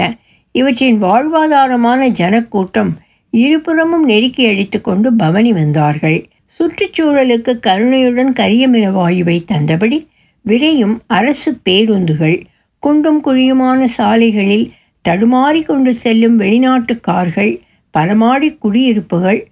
இவற்றின் 0.55 1.03
வாழ்வாதாரமான 1.03 2.09
ஜனக்கூட்டம் 2.11 2.93
இருபுறமும் 3.31 4.05
நெருக்கி 4.05 4.47
அடித்து 4.47 4.81
கொண்டு 4.81 5.13
பவனி 5.13 5.53
வந்தார்கள். 5.53 6.19
சுற்றுச்சூழலுக்கு 6.61 7.59
கருணையுடன் 7.61 8.33
கரியமில 8.33 8.87
வாயுவை 8.99 9.37
தந்தபடி 9.53 9.99
விரையும் 10.45 10.97
அரசு 11.07 11.51
பேருந்துகள் 11.63 12.37
குண்டும் 12.83 13.21
குழியுமான 13.25 13.85
சாலைகளில் 13.85 14.67
தடுமாறி 15.05 15.63
கொண்டு 15.63 15.95
செல்லும் 15.95 16.37
வெளிநாட்டு 16.37 17.01
கார்கள் 17.01 17.61
பலமாடி 17.99 18.59
குடியிருப்புகள். 18.59 19.49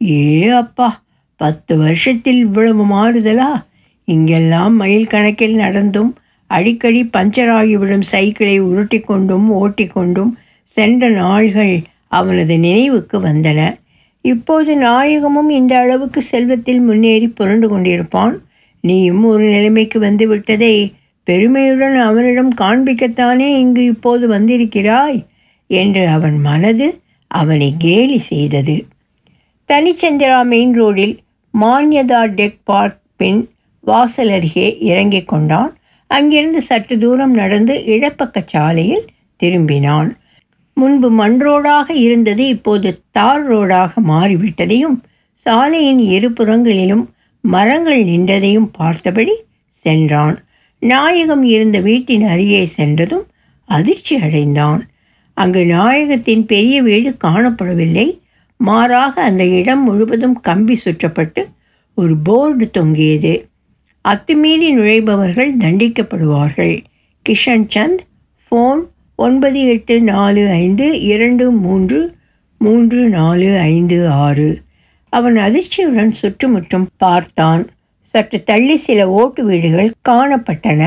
ஏ 0.00 0.48
அப்பா 0.48 1.02
பத்து 1.36 1.76
வருஷத்தில் 1.76 2.38
இவ்வளவு 2.38 2.82
மாறுதலா? 2.86 3.64
இங்கெல்லாம் 4.04 4.74
மைல் 4.74 5.06
கணக்கில் 5.06 5.54
நடந்தும் 5.54 6.14
அடிக்கடி 6.46 7.10
பஞ்சராகிவிடும் 7.16 8.00
சைக்கிளை 8.00 8.58
உருட்டி 8.58 9.00
கொண்டும் 9.00 9.50
ஓட்டி 9.50 9.86
கொண்டும் 9.86 10.38
சென்ற 10.62 11.08
நாள்கள் 11.10 11.82
அவனது 12.08 12.58
நினைவுக்கு 12.58 13.20
வந்தன. 13.20 13.78
இப்போது 14.20 14.76
நாயகமும் 14.76 15.50
இந்த 15.50 15.78
அளவுக்கு 15.78 16.22
செல்வத்தில் 16.22 16.80
முன்னேறி 16.80 17.28
புரண்டு 17.28 17.78
கொண்டிருப்பான். 17.78 18.36
நீயும் 18.80 19.24
ஒரு 19.24 19.44
நிலைமைக்கு 19.44 19.98
வந்து 19.98 20.28
விட்டதை. 20.28 20.92
பெருமையுடன் 21.24 21.94
அவனிடம் 21.94 22.54
காண்பிக்கத்தானே 22.60 23.58
இங்கு 23.58 23.84
இப்போது 23.84 24.28
வந்திருக்கிறாய்? 24.28 25.26
என்று 25.66 26.08
அவன் 26.08 26.40
மனது 26.40 27.00
அவனை 27.26 27.74
கேலி 27.78 28.18
செய்தது. 28.18 28.86
தனிச்சந்திரா 29.68 30.44
மெயின் 30.44 30.72
ரோடில் 30.72 31.18
மான்யதா 31.60 32.26
டெக் 32.26 32.58
பார்க் 32.64 33.00
பின் 33.16 33.48
வாசல் 33.80 34.28
அருகே 34.28 34.78
இறங்கிக் 34.80 35.28
கொண்டான். 35.28 35.76
அங்கிருந்து 36.06 36.62
சற்று 36.62 36.98
தூரம் 36.98 37.34
நடந்து 37.34 37.82
இடப்பக்க 37.86 38.42
சாலையில் 38.46 39.04
திரும்பினான். 39.42 40.10
முன்பு 40.74 41.10
மண் 41.10 41.40
ரோடாக 41.42 41.90
இருந்தது 41.90 42.48
இப்போது 42.48 43.02
தார் 43.10 43.52
ரோடாக 43.52 43.90
மாறிவிட்டதையும் 44.08 44.98
சாலையின் 45.32 45.98
இருபுறங்களிலும் 45.98 47.06
மரங்கள் 47.40 48.04
நின்றதையும் 48.04 48.68
பார்த்தபடி 48.72 49.32
சென்றான். 49.68 50.38
நாயகம் 50.84 51.42
இருந்த 51.42 51.80
வீட்டின் 51.80 52.22
அருகே 52.22 52.64
சென்றதும் 52.64 53.26
அதிர்ச்சி 53.64 54.16
அடைந்தான். 54.16 54.88
அங்கு 55.34 55.66
நாயகத்தின் 55.66 56.46
பெரிய 56.46 56.82
வீடு 56.82 57.16
காணப்படவில்லை. 57.24 58.20
மாறாக 58.56 59.22
அந்த 59.22 59.44
இடம் 59.44 59.84
முழுவதும் 59.84 60.40
கம்பி 60.40 60.80
சுற்றப்பட்டு 60.84 61.44
ஒரு 61.94 62.16
போர்டு 62.16 62.70
தொங்கியது. 62.70 63.48
அத்துமீறி 64.08 64.70
நுழைபவர்கள் 64.70 65.50
தண்டிக்கப்படுவார்கள். 65.58 66.84
கிஷன் 67.28 67.68
சந்த் 67.74 67.98
ஃபோன் 68.50 68.78
ஒன்பது 69.16 69.60
எட்டு 69.66 70.00
நாலு 70.00 70.48
ஐந்து 70.48 71.00
இரண்டு 71.00 71.50
மூன்று 71.50 72.14
மூன்று 72.58 73.08
நாலு 73.08 73.58
ஐந்து 73.58 74.08
ஆறு. 74.08 74.62
அவன் 75.08 75.36
அதிர்ச்சியுடன் 75.36 76.10
சுற்றுமுற்றும் 76.10 76.88
பார்த்தான். 76.96 77.68
சற்று 78.14 78.38
தள்ளி 78.44 78.76
சில 78.76 79.00
ஓட்டு 79.10 79.44
வீடுகள் 79.44 79.88
காணப்பட்டன. 80.08 80.82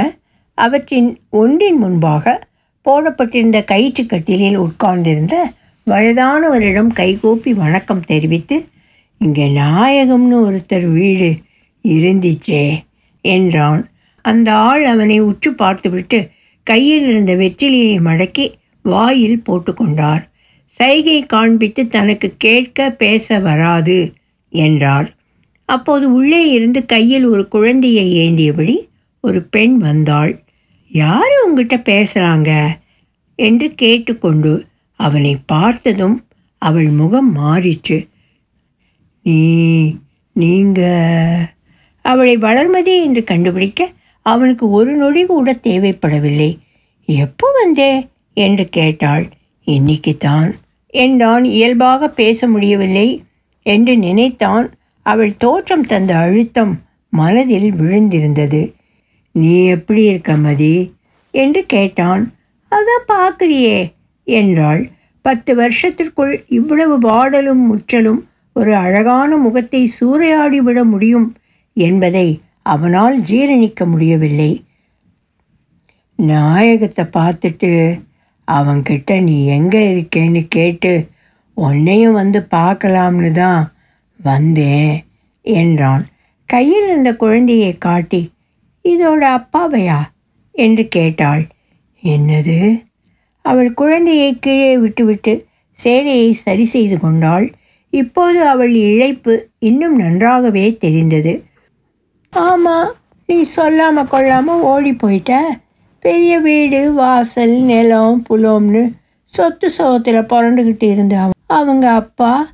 அவற்றின் 0.53 1.09
ஒன்றின் 1.29 1.77
முன்பாக 1.77 2.35
போடப்பட்டிருந்த 2.81 3.59
கயிற்று 3.63 4.05
கட்டிலில் 4.05 4.57
உட்கார்ந்திருந்த 4.57 5.35
வயதானவரிடம் 5.87 6.91
கைகூப்பி 6.99 7.51
வணக்கம் 7.53 8.05
தெரிவித்து 8.05 8.57
இங்கே 9.17 9.45
நாயகம்னு 9.57 10.37
ஒருத்தர் 10.47 10.87
வீடு 10.91 11.29
இருந்துச்சே 11.85 12.63
என்றான். 13.21 13.81
அந்த 14.21 14.49
ஆள் 14.53 14.85
அவனை 14.85 15.19
உற்று 15.19 15.51
பார்த்துவிட்டு 15.53 16.19
கையில் 16.67 17.05
இருந்த 17.07 17.33
வெற்றிலையை 17.35 17.97
மடக்கி 18.07 18.45
வாயில் 18.81 19.43
போட்டுக்கொண்டார் 19.47 20.23
சைகை 20.65 21.19
காண்பித்து 21.25 21.87
தனக்கு 21.87 22.27
கேட்க 22.37 22.89
பேச 23.03 23.39
வராது 23.39 23.99
என்றார். 24.53 25.07
அப்போது 25.69 26.13
உள்ளே 26.13 26.49
இருந்து 26.49 26.86
கையில் 26.86 27.25
ஒரு 27.25 27.47
குழந்தையை 27.47 28.06
ஏந்தியபடி 28.15 28.75
ஒரு 29.21 29.43
பெண் 29.43 29.77
வந்தாள். 29.77 30.43
யார் 30.91 31.34
உங்ககிட்ட 31.45 31.77
பேசுகிறாங்க 31.77 32.67
என்று 33.36 33.67
கேட்டுக்கொண்டு 33.75 34.65
அவனை 34.99 35.38
பார்த்ததும் 35.45 36.25
அவள் 36.58 36.89
முகம் 36.89 37.32
மாறிச்சு 37.38 38.08
நீ 39.23 39.95
நீங்க? 40.34 40.82
அவளை 42.01 42.38
வளர்மதி 42.38 42.95
என்று 43.03 43.23
கண்டுபிடிக்க 43.23 43.89
அவனுக்கு 44.21 44.69
ஒரு 44.69 44.91
நொடி 44.95 45.25
கூட 45.25 45.60
தேவைப்படவில்லை. 45.63 46.58
எப்போ 47.06 47.47
வந்தே? 47.60 47.91
என்று 48.34 48.65
கேட்டாள். 48.69 49.25
இன்னைக்கு 49.67 50.13
தான் 50.17 50.56
என்றான். 50.93 51.43
இயல்பாக 51.43 52.10
பேச 52.10 52.47
முடியவில்லை 52.47 53.08
என்று 53.65 53.97
நினைத்தான் 53.97 54.67
அவள் 55.08 55.34
தோற்றம் 55.38 55.86
தந்த 55.86 56.12
அழுத்தம் 56.17 56.74
மனதில் 57.13 57.70
விழுந்திருந்தது. 57.74 58.62
நீ 59.36 59.52
எப்படி 59.65 60.02
இருக்க 60.04 60.32
மதி? 60.38 60.76
என்று 61.34 61.62
கேட்டான். 61.65 62.24
அதான் 62.72 63.06
பார்க்குறியே 63.08 63.80
என்றாள். 64.28 64.82
பத்து 65.26 65.52
வருஷத்திற்குள் 65.56 66.34
இவ்வளவு 66.50 66.96
வாடலும் 67.00 67.63
முற்றலும் 67.72 68.22
ஒரு 68.56 68.72
அழகான 68.76 69.38
முகத்தை 69.38 69.82
சூறையாடி 69.98 70.60
விட 70.62 70.80
முடியும் 70.84 71.28
என்பதை 71.78 72.28
அவனால் 72.63 73.17
ஜீரணிக்க 73.22 73.82
முடியவில்லை. 73.86 74.52
நாயகத்தை 76.20 77.04
பார்த்துட்டு 77.17 77.72
அவன்கிட்ட 78.48 79.12
நீ 79.22 79.36
எங்கே 79.48 79.82
இருக்கேன்னு 79.93 80.41
கேட்டு 80.48 80.93
உன்னையும் 81.58 82.13
வந்து 82.13 82.39
பார்க்கலாம்னு 82.52 83.32
தான் 83.34 83.62
வந்தேன் 84.23 85.06
என்றான். 85.41 86.06
கையில் 86.45 86.88
இருந்த 86.88 87.15
குழந்தையை 87.15 87.73
காட்டி 87.77 88.21
இதோட 88.86 89.23
அப்பாவையா? 89.38 89.99
என்று 90.51 90.88
கேட்டாள். 90.88 91.43
என்னது? 92.03 92.84
அவள் 93.41 93.73
குழந்தையை 93.73 94.39
கீழே 94.39 94.77
விட்டுவிட்டு 94.77 95.45
சேலையை 95.71 96.32
சரி 96.32 96.65
செய்து 96.65 96.99
கொண்டாள். 96.99 97.53
இப்போது 97.89 98.47
அவள் 98.47 98.73
இழைப்பு 98.73 99.34
இன்னும் 99.60 99.95
நன்றாகவே 99.95 100.77
தெரிந்தது. 100.77 101.43
ஆமாம் 102.30 102.91
நீ 103.25 103.41
சொல்லாமல் 103.41 104.08
கொள்ளாமல் 104.08 104.62
ஓடி 104.62 104.91
போயிட்ட. 104.91 105.41
பெரிய 105.99 106.39
வீடு 106.39 106.93
வாசல் 106.93 107.56
நிலம் 107.62 108.25
புலம்னு 108.30 108.93
சொத்து 109.23 109.69
சோகத்தில் 109.69 110.30
புரண்டுக்கிட்டு 110.30 110.91
இருந்த 110.91 111.15
அவங்க 111.47 111.91
அப்பா 111.91 112.47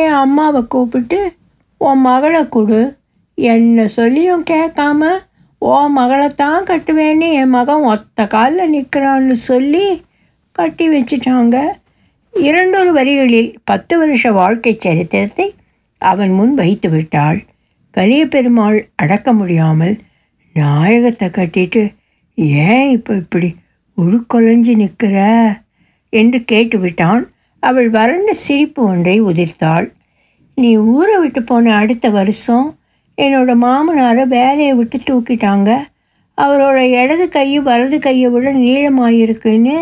என் 0.00 0.16
அம்மாவை 0.22 0.60
கூப்பிட்டு 0.66 1.20
உன் 1.80 2.02
மகளை 2.08 2.42
கொடு. 2.48 2.80
என்ன 3.38 3.86
சொல்லியும் 3.98 4.44
கேட்காம 4.50 5.10
உன் 5.62 5.92
மகளை 5.92 6.28
தான் 6.34 6.66
கட்டுவேன்னு 6.70 7.26
என் 7.40 7.54
மகன் 7.56 7.86
ஒத்த 7.92 8.26
காலில் 8.26 8.72
நிற்கிறான்னு 8.74 9.36
சொல்லி 9.50 9.84
கட்டி 10.52 10.86
வச்சிட்டாங்க. 10.88 11.56
இரண்டொரு 12.34 12.90
வரிகளில் 12.92 13.50
பத்து 13.64 13.94
வருஷ 13.98 14.32
வாழ்க்கை 14.32 14.72
சரித்திரத்தை 14.76 15.48
அவன் 16.02 16.32
முன் 16.32 16.54
வைத்து 16.54 16.88
விட்டாள். 16.90 17.40
கலிய 17.94 18.22
பெருமாள் 18.26 18.78
அடக்க 18.94 19.28
முடியாமல் 19.32 19.96
நாயகத்தை 20.56 21.28
கட்டிட்டு 21.28 21.82
ஏன் 22.66 22.88
இப்போ 22.90 23.12
இப்படி 23.14 23.48
உருக்கொலைஞ்சு 23.98 24.74
நிற்கிற 24.76 25.16
என்று 26.12 26.38
கேட்டுவிட்டான் 26.52 27.22
அவள் 27.68 27.88
வறண்ட 27.96 28.30
சிரிப்பு 28.44 28.80
ஒன்றை 28.84 29.16
உதிர்த்தாள். 29.22 29.86
நீ 30.54 30.70
ஊரை 30.94 31.16
விட்டு 31.18 31.40
போன 31.42 31.74
அடுத்த 31.76 32.06
வருஷம் 32.10 32.68
என்னோட 33.18 33.50
மாமனாரை 33.64 34.24
வேலையை 34.36 34.74
விட்டு 34.74 34.98
தூக்கிட்டாங்க. 35.08 35.70
அவரோட 36.38 36.78
இடது 37.00 37.24
கை 37.28 37.48
வலது 37.68 37.98
கையை 37.98 38.28
விட 38.30 38.48
நீளமாயிருக்குன்னு 38.52 39.76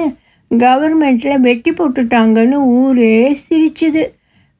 கவர்மெண்ட்டில் 0.51 1.45
வெட்டி 1.47 1.71
போட்டுட்டாங்கன்னு 1.71 2.59
ஊரே 2.79 3.15
சிரிச்சுது. 3.45 4.05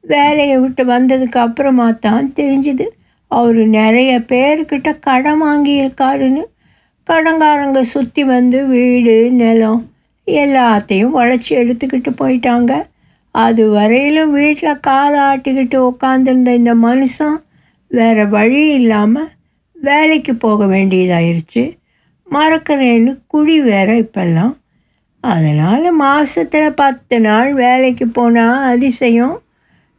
வேலையை 0.03 0.57
விட்டு 0.57 0.83
வந்ததுக்கு 0.85 1.37
அப்புறமா 1.37 1.87
தான் 2.05 2.27
தெரிஞ்சுது. 2.39 2.85
அவர் 3.31 3.59
நிறைய 3.79 4.11
பேர்கிட்ட 4.31 4.89
கடன் 4.99 5.41
வாங்கியிருக்காருன்னு. 5.43 6.43
கடங்காரங்க 7.09 7.79
சுற்றி 7.93 8.23
வந்து 8.23 8.57
வீடு 8.67 9.15
நிலம் 9.31 9.81
எல்லாத்தையும் 10.27 11.15
உழைச்சி 11.19 11.51
எடுத்துக்கிட்டு 11.61 12.11
போயிட்டாங்க. 12.21 12.71
அது 13.31 13.69
வரையிலும் 13.69 14.31
வீட்டில் 14.31 14.79
காலை 14.79 15.19
ஆட்டிக்கிட்டு 15.19 15.91
உட்காந்துருந்த 15.91 16.53
இந்த 16.53 16.75
மனுஷன் 16.75 17.37
வேறு 17.87 18.29
வழி 18.29 18.73
இல்லாமல் 18.73 19.29
வேலைக்கு 19.73 20.35
போக 20.35 20.65
வேண்டியதாயிருச்சு. 20.65 21.77
மறக்கிறேன்னு 22.31 23.17
குடி 23.27 23.61
வேற 23.61 23.93
இப்பெல்லாம். 23.93 24.57
அதனால் 25.19 25.91
மாதத்தில் 25.91 26.73
பத்து 26.73 27.19
நாள் 27.19 27.53
வேலைக்கு 27.53 28.07
போனால் 28.07 28.63
அதிசயம். 28.63 29.41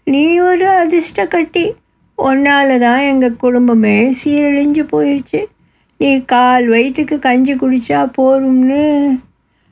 நீ 0.05 0.39
ஒரு 0.39 0.69
அதிர்ஷ்ட 0.69 1.27
கட்டி. 1.27 1.73
ஒன்னால் 2.19 2.79
தான் 2.79 2.99
எங்கள் 2.99 3.37
குடும்பமே 3.37 4.15
சீரழிஞ்சு 4.25 4.83
போயிடுச்சு 4.93 5.45
நீ 5.97 6.25
கால் 6.25 6.69
வயிற்றுக்கு 6.69 7.19
கஞ்சி 7.19 7.55
குடித்தா 7.55 8.01
போரும்னு. 8.19 9.21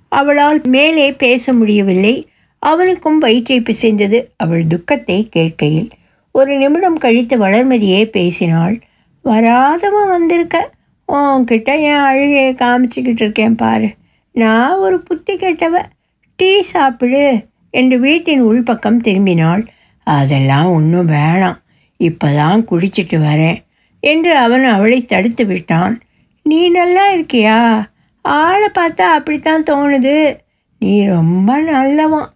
அவளால் 0.08 0.60
மேலே 0.64 1.12
பேச 1.12 1.52
முடியவில்லை. 1.52 2.29
அவனுக்கும் 2.62 3.18
வயிற்றை 3.18 3.60
பிசைந்தது 3.60 4.18
அவள் 4.36 4.66
துக்கத்தை 4.66 5.28
கேட்கையில். 5.36 5.90
ஒரு 6.34 6.56
நிமிடம் 6.56 6.96
கழித்து 6.96 7.38
வளர்மதியே 7.38 8.04
பேசினாள். 8.04 8.78
வராதவன் 9.24 10.08
வந்திருக்க 10.08 10.70
உன்கிட்ட 11.12 11.70
என் 11.80 12.04
அழுகையை 12.08 12.54
காமிச்சிக்கிட்டு 12.54 13.20
இருக்கேன் 13.20 13.54
பாரு. 13.54 13.88
நான் 14.32 14.76
ஒரு 14.76 15.00
புத்தி 15.00 15.36
கேட்டவ. 15.36 15.82
டீ 16.36 16.62
சாப்பிடு 16.62 17.46
என்று 17.70 17.98
வீட்டின் 17.98 18.42
உள்பக்கம் 18.42 19.02
திரும்பினாள். 19.04 19.66
அதெல்லாம் 20.04 20.70
ஒன்றும் 20.70 21.08
வேணாம். 21.08 21.58
இப்போ 21.96 22.28
தான் 22.28 22.66
குடிச்சிட்டு 22.70 23.18
வரேன் 23.24 23.58
என்று 24.00 24.36
அவன் 24.36 24.64
அவளை 24.64 25.04
தடுத்து 25.04 25.46
விட்டான். 25.46 26.00
நீ 26.42 26.68
நல்லா 26.68 27.14
இருக்கியா? 27.14 27.58
ஆளை 28.22 28.68
பார்த்தா 28.78 29.00
அப்படித்தான் 29.00 29.62
தோணுது. 29.62 30.36
நீ 30.78 31.04
ரொம்ப 31.04 31.58
நல்லவன். 31.58 32.28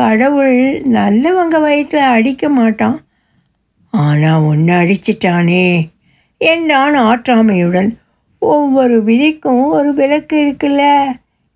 கடவுள் 0.00 0.58
நல்லவங்க 0.90 1.56
வயிற்றில் 1.60 2.12
அடிக்க 2.16 2.44
மாட்டான். 2.48 2.98
ஆனால் 3.92 4.44
ஒன்று 4.50 4.74
அடிச்சிட்டானே. 4.74 5.64
என்றான் 6.40 6.96
ஆற்றாமையுடன் 7.08 7.90
ஒவ்வொரு 8.42 8.96
விதிக்கும் 9.02 9.64
ஒரு 9.78 9.90
விளக்கு 9.94 10.36
இருக்குல்ல? 10.42 10.84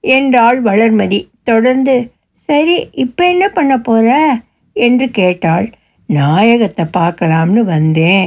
என்றாள் 0.05 0.59
வளர்மதி 0.63 1.21
தொடர்ந்து. 1.43 1.97
சரி 2.49 2.77
இப்போ 2.95 3.23
என்ன 3.29 3.45
பண்ண 3.49 3.75
போகிற 3.81 4.17
என்று 4.77 5.07
கேட்டாள். 5.11 5.67
நாயகத்தை 6.09 6.85
பார்க்கலாம்னு 6.97 7.63
வந்தேன் 7.65 8.27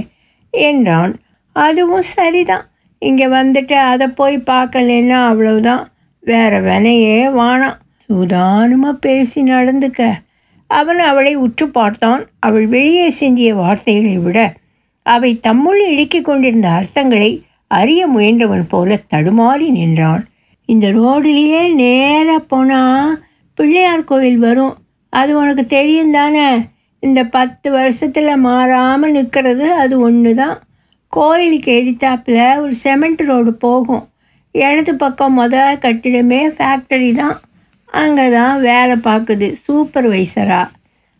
என்றான். 0.53 1.13
அதுவும் 1.55 2.07
சரிதான். 2.15 2.65
இங்கே 3.01 3.27
வந்துட்டு 3.27 3.75
அதை 3.91 4.07
போய் 4.19 4.37
பார்க்கலன்னா 4.45 5.19
அவ்வளவுதான். 5.25 5.83
வேறு 6.23 6.59
வினையே 6.59 7.19
வானாம் 7.39 7.77
சூதானமாக 8.09 9.01
பேசி 9.05 9.43
நடந்துக்க. 9.43 10.01
அவன் 10.67 10.99
அவளை 10.99 11.35
உற்று 11.35 11.65
பார்த்தான். 11.67 12.27
அவள் 12.39 12.67
வெளியே 12.67 13.09
சிந்திய 13.09 13.55
வார்த்தைகளை 13.55 14.17
விட 14.17 14.53
அவை 15.03 15.31
தம்முள் 15.35 15.81
இழுக்கிக் 15.91 16.27
கொண்டிருந்த 16.29 16.67
அர்த்தங்களை 16.69 17.29
அறிய 17.67 18.01
முயன்றவன் 18.07 18.65
போல 18.67 18.97
தடுமாறி 19.13 19.67
நின்றான். 19.69 20.23
இந்த 20.65 20.87
ரோடிலேயே 20.91 21.61
நேராக 21.73 22.39
போனால் 22.39 23.19
பிள்ளையார் 23.53 24.03
கோயில் 24.03 24.39
வரும். 24.39 24.75
அது 25.09 25.31
உனக்கு 25.37 25.65
தெரியும் 25.65 26.11
தானே? 26.11 26.49
இந்த 26.99 27.23
பத்து 27.23 27.67
வருஷத்தில் 27.71 28.31
மாறாமல் 28.37 29.11
நிற்கிறது 29.11 29.73
அது 29.73 29.99
ஒன்று 29.99 30.35
தான் 30.35 30.57
கோயிலுக்கு 31.13 31.71
எதிர்த்தாப்பில் 31.81 32.59
ஒரு 32.61 32.73
செமெண்ட் 32.83 33.21
ரோடு 33.25 33.53
போகும். 33.53 34.09
இடது 34.51 34.95
பக்கம் 34.95 35.37
மொதல் 35.39 35.81
கட்டிடமே 35.85 36.41
ஃபேக்டரி 36.57 37.09
தான். 37.15 37.37
அங்கே 37.87 38.29
தான் 38.29 38.61
வேலை 38.61 38.95
பார்க்குது 38.95 39.53
சூப்பர்வைசரா 39.67 40.67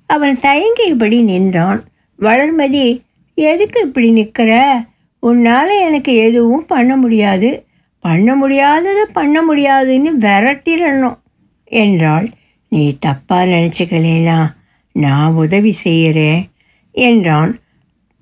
அவன் 0.05 0.37
தயங்கியபடி 0.41 1.23
நின்றான். 1.23 1.83
வளர்மதி 2.19 3.01
எதுக்கு 3.33 3.81
இப்படி 3.81 4.11
நிற்கிற 4.11 4.81
உன்னால் 5.19 5.79
எனக்கு 5.79 6.15
எதுவும் 6.15 6.65
பண்ண 6.65 6.97
முடியாது. 6.97 7.65
பண்ண 7.99 8.35
முடியாததை 8.35 9.03
பண்ண 9.13 9.41
முடியாதுன்னு 9.41 10.13
விரட்டிடணும் 10.13 11.17
என்றாள். 11.63 12.29
நீ 12.69 12.97
தப்பாக 13.05 13.47
நினச்சிக்கலாம் 13.47 14.47
நான் 14.91 15.33
உதவி 15.33 15.71
செய்கிறேன் 15.71 16.51
என்றான். 16.91 17.59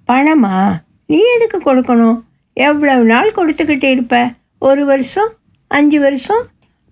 பணமா? 0.08 0.78
நீ 1.06 1.20
எதுக்கு 1.36 1.58
கொடுக்கணும்? 1.58 2.22
எவ்வளவு 2.54 3.04
நாள் 3.04 3.32
கொடுத்துக்கிட்டு 3.36 3.84
இருப்ப? 3.84 4.32
ஒரு 4.60 4.86
வருஷம்? 4.86 5.32
அஞ்சு 5.68 6.00
வருஷம்? 6.00 6.44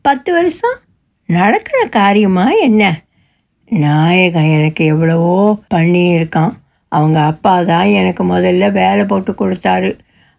பத்து 0.02 0.34
வருஷம்? 0.34 0.78
நடக்கிற 1.34 1.78
காரியமா 1.86 2.46
என்ன? 2.52 2.84
நாயகன் 3.70 4.54
எனக்கு 4.58 4.86
எவ்வளவோ 4.86 5.36
பண்ணியிருக்கான். 5.74 6.54
அவங்க 6.92 7.20
அப்பா 7.32 7.54
தான் 7.62 7.88
எனக்கு 8.00 8.24
முதல்ல 8.24 8.72
வேலை 8.72 9.04
போட்டு 9.06 9.32
கொடுத்தாரு. 9.34 9.92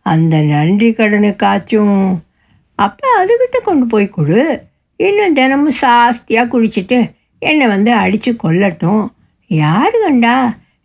அந்த 0.07 0.37
நன்றி 0.43 0.89
கடனுக்காச்சும் 0.91 1.99
அப்போ 2.79 3.09
அதுக்கிட்ட 3.21 3.59
கொண்டு 3.63 3.87
போய் 3.87 4.07
கொடு. 4.09 4.43
இன்னும் 4.97 5.33
தினமும் 5.33 5.79
சாஸ்தியாக 5.83 6.51
குடிச்சிட்டு 6.55 6.99
என்னை 7.39 7.67
வந்து 7.67 7.93
அடித்து 7.93 8.33
கொல்லட்டும். 8.43 9.05
யாரு 9.51 9.97
கண்டா? 10.03 10.37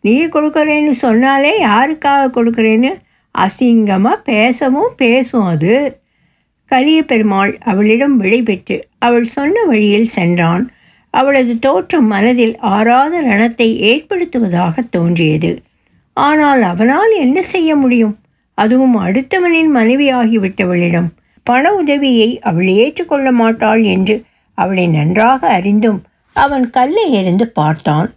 நீ 0.01 0.13
கொடுக்குறேன்னு 0.25 0.93
சொன்னாலே 1.05 1.53
யாருக்காக 1.65 2.31
கொடுக்குறேன்னு 2.35 2.91
அசிங்கமாக 3.35 4.23
பேசவும் 4.23 4.93
பேசும் 4.97 5.47
அது. 5.53 5.98
கலிய 6.69 6.99
பெருமாள் 7.03 7.53
அவளிடம் 7.63 8.15
விடைபெற்று 8.21 8.77
அவள் 8.99 9.27
சொன்ன 9.35 9.63
வழியில் 9.63 10.11
சென்றான். 10.15 10.63
அவளது 11.13 11.53
தோற்றம் 11.59 12.07
மனதில் 12.07 12.55
ஆறாத 12.73 13.21
ரணத்தை 13.21 13.69
ஏற்படுத்துவதாக 13.91 14.83
தோன்றியது. 14.89 15.51
ஆனால் 16.17 16.61
அவனால் 16.61 17.13
என்ன 17.17 17.37
செய்ய 17.41 17.75
முடியும்? 17.75 18.15
அதுவும் 18.57 18.95
அடுத்தவனின் 19.03 19.71
மனைவியாகிவிட்டவளிடம். 19.75 21.09
பண 21.47 21.71
உதவியை 21.73 22.29
அவள் 22.39 22.69
ஏற்றுக்கொள்ள 22.81 23.27
மாட்டாள் 23.31 23.81
என்று 23.93 24.15
அவளை 24.57 24.85
நன்றாக 24.87 25.41
அறிந்தும் 25.47 25.99
அவன் 26.35 26.65
கல்லை 26.69 27.05
எறிந்து 27.11 27.45
பார்த்தான். 27.59 28.09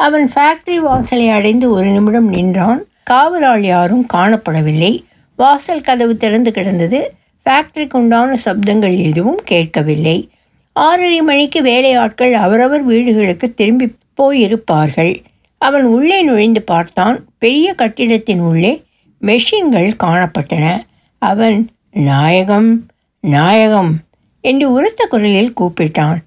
அவன் 0.00 0.26
ஃபேக்டரி 0.34 0.76
வாசலை 0.76 1.26
அடைந்து 1.28 1.66
ஒரு 1.70 1.88
நிமிடம் 1.88 2.28
நின்றான். 2.28 2.80
காவலாள் 3.10 3.64
யாரும் 3.64 4.04
காணப்படவில்லை. 4.14 4.92
வாசல் 5.38 5.86
கதவு 5.88 6.14
திறந்து 6.16 6.50
கிடந்தது. 6.52 7.00
ஃபேக்டரிக்கு 7.44 7.94
உண்டான 7.94 8.34
சப்தங்கள் 8.44 9.02
எதுவும் 9.02 9.40
கேட்கவில்லை. 9.44 10.30
ஆறரை 10.72 11.22
மணிக்கு 11.22 11.62
வேலையாட்கள் 11.62 12.32
அவரவர் 12.32 12.82
வீடுகளுக்கு 12.82 13.54
திரும்பி 13.54 13.96
போயிருப்பார்கள். 14.22 15.22
அவன் 15.58 15.84
உள்ளே 15.84 16.22
நுழைந்து 16.22 16.62
பார்த்தான். 16.62 17.24
பெரிய 17.38 17.74
கட்டிடத்தின் 17.74 18.40
உள்ளே 18.40 18.82
மெஷின்கள் 19.20 19.92
காணப்பட்டன. 20.04 20.80
அவன் 21.18 21.68
நாயகம் 21.90 22.86
நாயகம் 23.20 23.96
என்று 24.40 24.72
உரத்த 24.72 25.06
குரலில் 25.06 25.52
கூப்பிட்டான். 25.60 26.18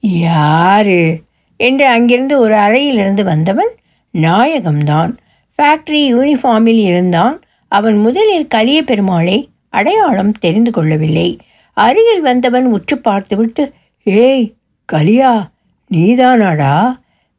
யாரு? 0.00 1.20
என்று 1.56 1.86
அங்கிருந்து 1.86 2.38
ஒரு 2.38 2.54
அறையிலிருந்து 2.54 3.24
வந்தவன் 3.24 3.68
நாயகம்தான். 4.12 5.16
ஃபேக்டரி 5.58 6.14
யூனிஃபார்மில் 6.14 6.82
இருந்தான். 6.82 7.40
அவன் 7.68 7.96
முதலில் 7.96 8.48
கலிய 8.48 8.82
பெருமாளை 8.82 9.46
அடையாளம் 9.68 10.32
தெரிந்து 10.32 10.70
கொள்ளவில்லை. 10.70 11.38
அருகில் 11.72 12.20
வந்தவன் 12.20 12.66
உற்று 12.66 12.98
பார்த்துவிட்டு 12.98 13.72
ஏய் 14.02 14.54
கலியா 14.92 15.50
நீதானாடா? 15.90 16.96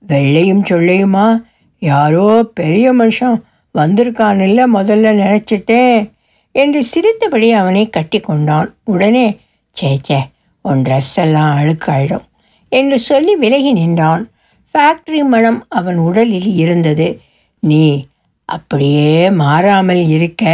வெள்ளையும் 0.08 0.64
சொல்லையுமா? 0.70 1.42
யாரோ 1.80 2.44
பெரிய 2.44 2.94
மனுஷன் 2.94 3.42
வந்திருக்கானில்ல 3.78 4.62
முதல்ல 4.74 5.12
நினச்சிட்டேன் 5.22 6.12
என்று 6.52 6.84
சிரித்தபடி 6.84 7.52
அவனை 7.52 7.90
கட்டி 7.90 8.20
கொண்டான். 8.20 8.76
உடனே 8.84 9.40
சே 9.72 10.00
சே 10.02 10.20
உன் 10.62 10.82
ட்ரெஸ் 10.82 11.16
எல்லாம் 11.16 11.58
அழுக்காயிடும் 11.58 12.26
என்று 12.70 13.00
சொல்லி 13.00 13.36
விலகி 13.36 13.72
நின்றான். 13.74 14.30
ஃபேக்டரி 14.74 15.24
மனம் 15.24 15.66
அவன் 15.70 15.98
உடலில் 15.98 16.56
இருந்தது. 16.56 17.22
நீ 17.60 18.08
அப்படியே 18.46 19.30
மாறாமல் 19.30 20.08
இருக்க. 20.08 20.46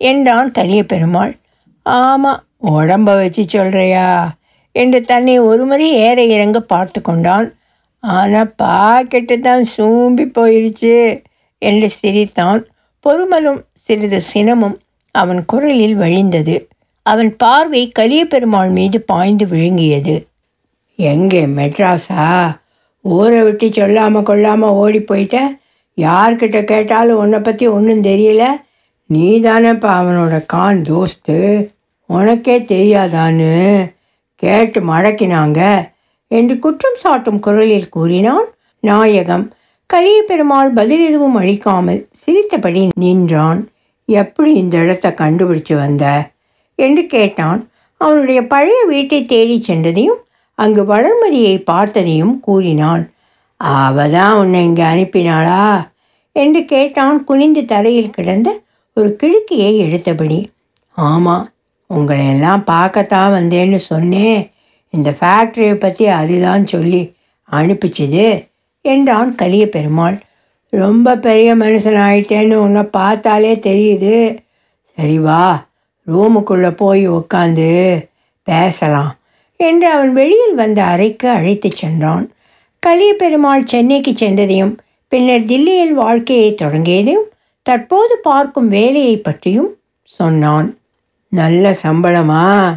என்றான் 0.00 0.50
கலிய 0.52 0.80
பெருமாள். 0.84 1.32
ஆமாம் 1.86 2.42
உடம்ப 2.72 3.08
வச்சு 3.20 3.42
சொல்கிறியா 3.54 4.08
என்று 4.74 4.98
தன்னை 5.04 5.34
ஒருமுறை 5.40 5.88
ஏற 6.06 6.18
இறங்க 6.34 6.58
பார்த்து 6.72 6.98
கொண்டான் 7.02 7.46
ஆனால் 8.04 8.52
பாக்கெட்டு 8.62 9.36
தான் 9.40 9.64
சூம்பி 9.74 10.24
போயிருச்சு 10.38 10.94
என்று 11.62 11.88
சிரித்தான். 12.00 12.60
பொறுமலும் 13.04 13.60
சிறிது 13.86 14.18
சினமும் 14.32 14.76
அவன் 15.14 15.40
குரலில் 15.44 15.96
வழிந்தது. 15.96 16.56
அவன் 17.06 17.30
பார்வை 17.36 17.82
கலிய 17.98 18.22
பெருமாள் 18.26 18.70
மீது 18.78 18.98
பாய்ந்து 19.00 19.44
விழுங்கியது. 19.46 20.16
எங்கே 20.98 21.42
மெட்ராஸா? 21.58 22.24
ஊரை 23.04 23.40
விட்டு 23.42 23.66
சொல்லாமல் 23.72 24.26
கொள்ளாமல் 24.28 24.76
ஓடி 24.82 25.00
போயிட்ட? 25.00 25.38
யார்கிட்ட 25.98 26.58
கேட்டாலும் 26.64 27.20
உன்னை 27.22 27.38
பற்றி 27.40 27.66
ஒன்றும் 27.66 28.02
தெரியல. 28.02 28.44
நீ 29.06 29.40
தானேப்பா 29.40 29.90
அவனோட 29.98 30.46
கான் 30.46 30.82
தோஸ்து. 30.82 31.68
உனக்கே 32.06 32.58
தெரியாதான்னு 32.60 33.92
கேட்டு 34.34 34.80
மடக்கினாங்க 34.80 35.90
என்று 36.28 36.58
குற்றம் 36.58 36.96
சாட்டும் 37.04 37.38
குரலில் 37.38 37.88
கூறினான் 37.88 38.44
நாயகம். 38.80 39.54
கலிய 39.86 40.22
பெருமாள் 40.22 40.70
பதில் 40.70 41.06
எதுவும் 41.06 41.34
அளிக்காமல் 41.34 42.08
சிரித்தபடி 42.12 42.88
நின்றான். 42.94 43.68
எப்படி 44.06 44.52
இந்த 44.52 44.76
இடத்த 44.76 45.14
கண்டுபிடிச்சு 45.16 45.74
வந்த? 45.74 46.30
என்று 46.74 47.06
கேட்டான். 47.06 47.68
அவனுடைய 47.96 48.46
பழைய 48.46 48.84
வீட்டை 48.86 49.24
தேடிச் 49.24 49.70
சென்றதையும் 49.70 50.20
அங்கு 50.54 50.82
வளர்மதியை 50.84 51.62
பார்த்ததையும் 51.70 52.40
கூறினான். 52.40 53.10
அவதான் 53.64 54.32
உன்னை 54.32 54.64
இங்கே 54.64 54.82
அனுப்பினாளா? 54.82 55.88
என்று 56.32 56.64
கேட்டான் 56.64 57.24
குனிந்து 57.24 57.64
தரையில் 57.64 58.10
கிடந்த 58.10 58.60
ஒரு 58.96 59.16
கிழக்கியை 59.16 59.70
எடுத்தபடி 59.82 60.38
ஆமாம் 60.96 61.46
உங்களை 61.90 62.28
எல்லாம் 62.28 62.64
பார்க்கத்தான் 62.64 63.34
வந்தேன்னு 63.34 63.76
சொன்னேன் 63.76 64.50
இந்த 64.90 65.10
ஃபேக்ட்ரியை 65.20 65.74
பற்றி 65.74 66.06
அதுதான் 66.06 66.66
சொல்லி 66.66 67.02
அனுப்பிச்சுது 67.52 68.46
என்றான் 68.84 69.34
கலிய 69.34 69.68
பெருமாள் 69.68 70.16
ரொம்ப 70.72 71.16
பெரிய 71.16 71.56
மனுஷன் 71.56 71.98
ஆயிட்டேன்னு 72.06 72.54
உன்னை 72.54 72.82
பார்த்தாலே 72.82 73.54
தெரியுது. 73.54 74.16
சரி 74.98 75.18
வா 75.18 75.66
ரூமுக்குள்ளே 76.06 76.70
போய் 76.76 77.04
உக்காந்து 77.08 77.68
பேசலாம் 78.42 79.12
என்று 79.60 79.86
அவன் 79.90 80.12
வெளியில் 80.12 80.54
வந்த 80.54 80.84
அறைக்கு 80.84 81.28
அழைத்துச் 81.28 81.76
சென்றான். 81.76 82.26
கலிய 82.82 83.12
பெருமாள் 83.14 83.64
சென்னைக்கு 83.64 84.12
சென்றதையும் 84.12 84.74
பின்னர் 85.12 85.44
தில்லியில் 85.44 85.94
வாழ்க்கையை 85.94 86.54
தொடங்கியதையும் 86.62 87.26
தற்போது 87.66 88.18
பார்க்கும் 88.22 88.68
வேலையை 88.68 89.18
பற்றியும் 89.18 89.76
சொன்னான். 90.02 90.78
நல்ல 91.28 91.76
சம்பளமா? 91.82 92.74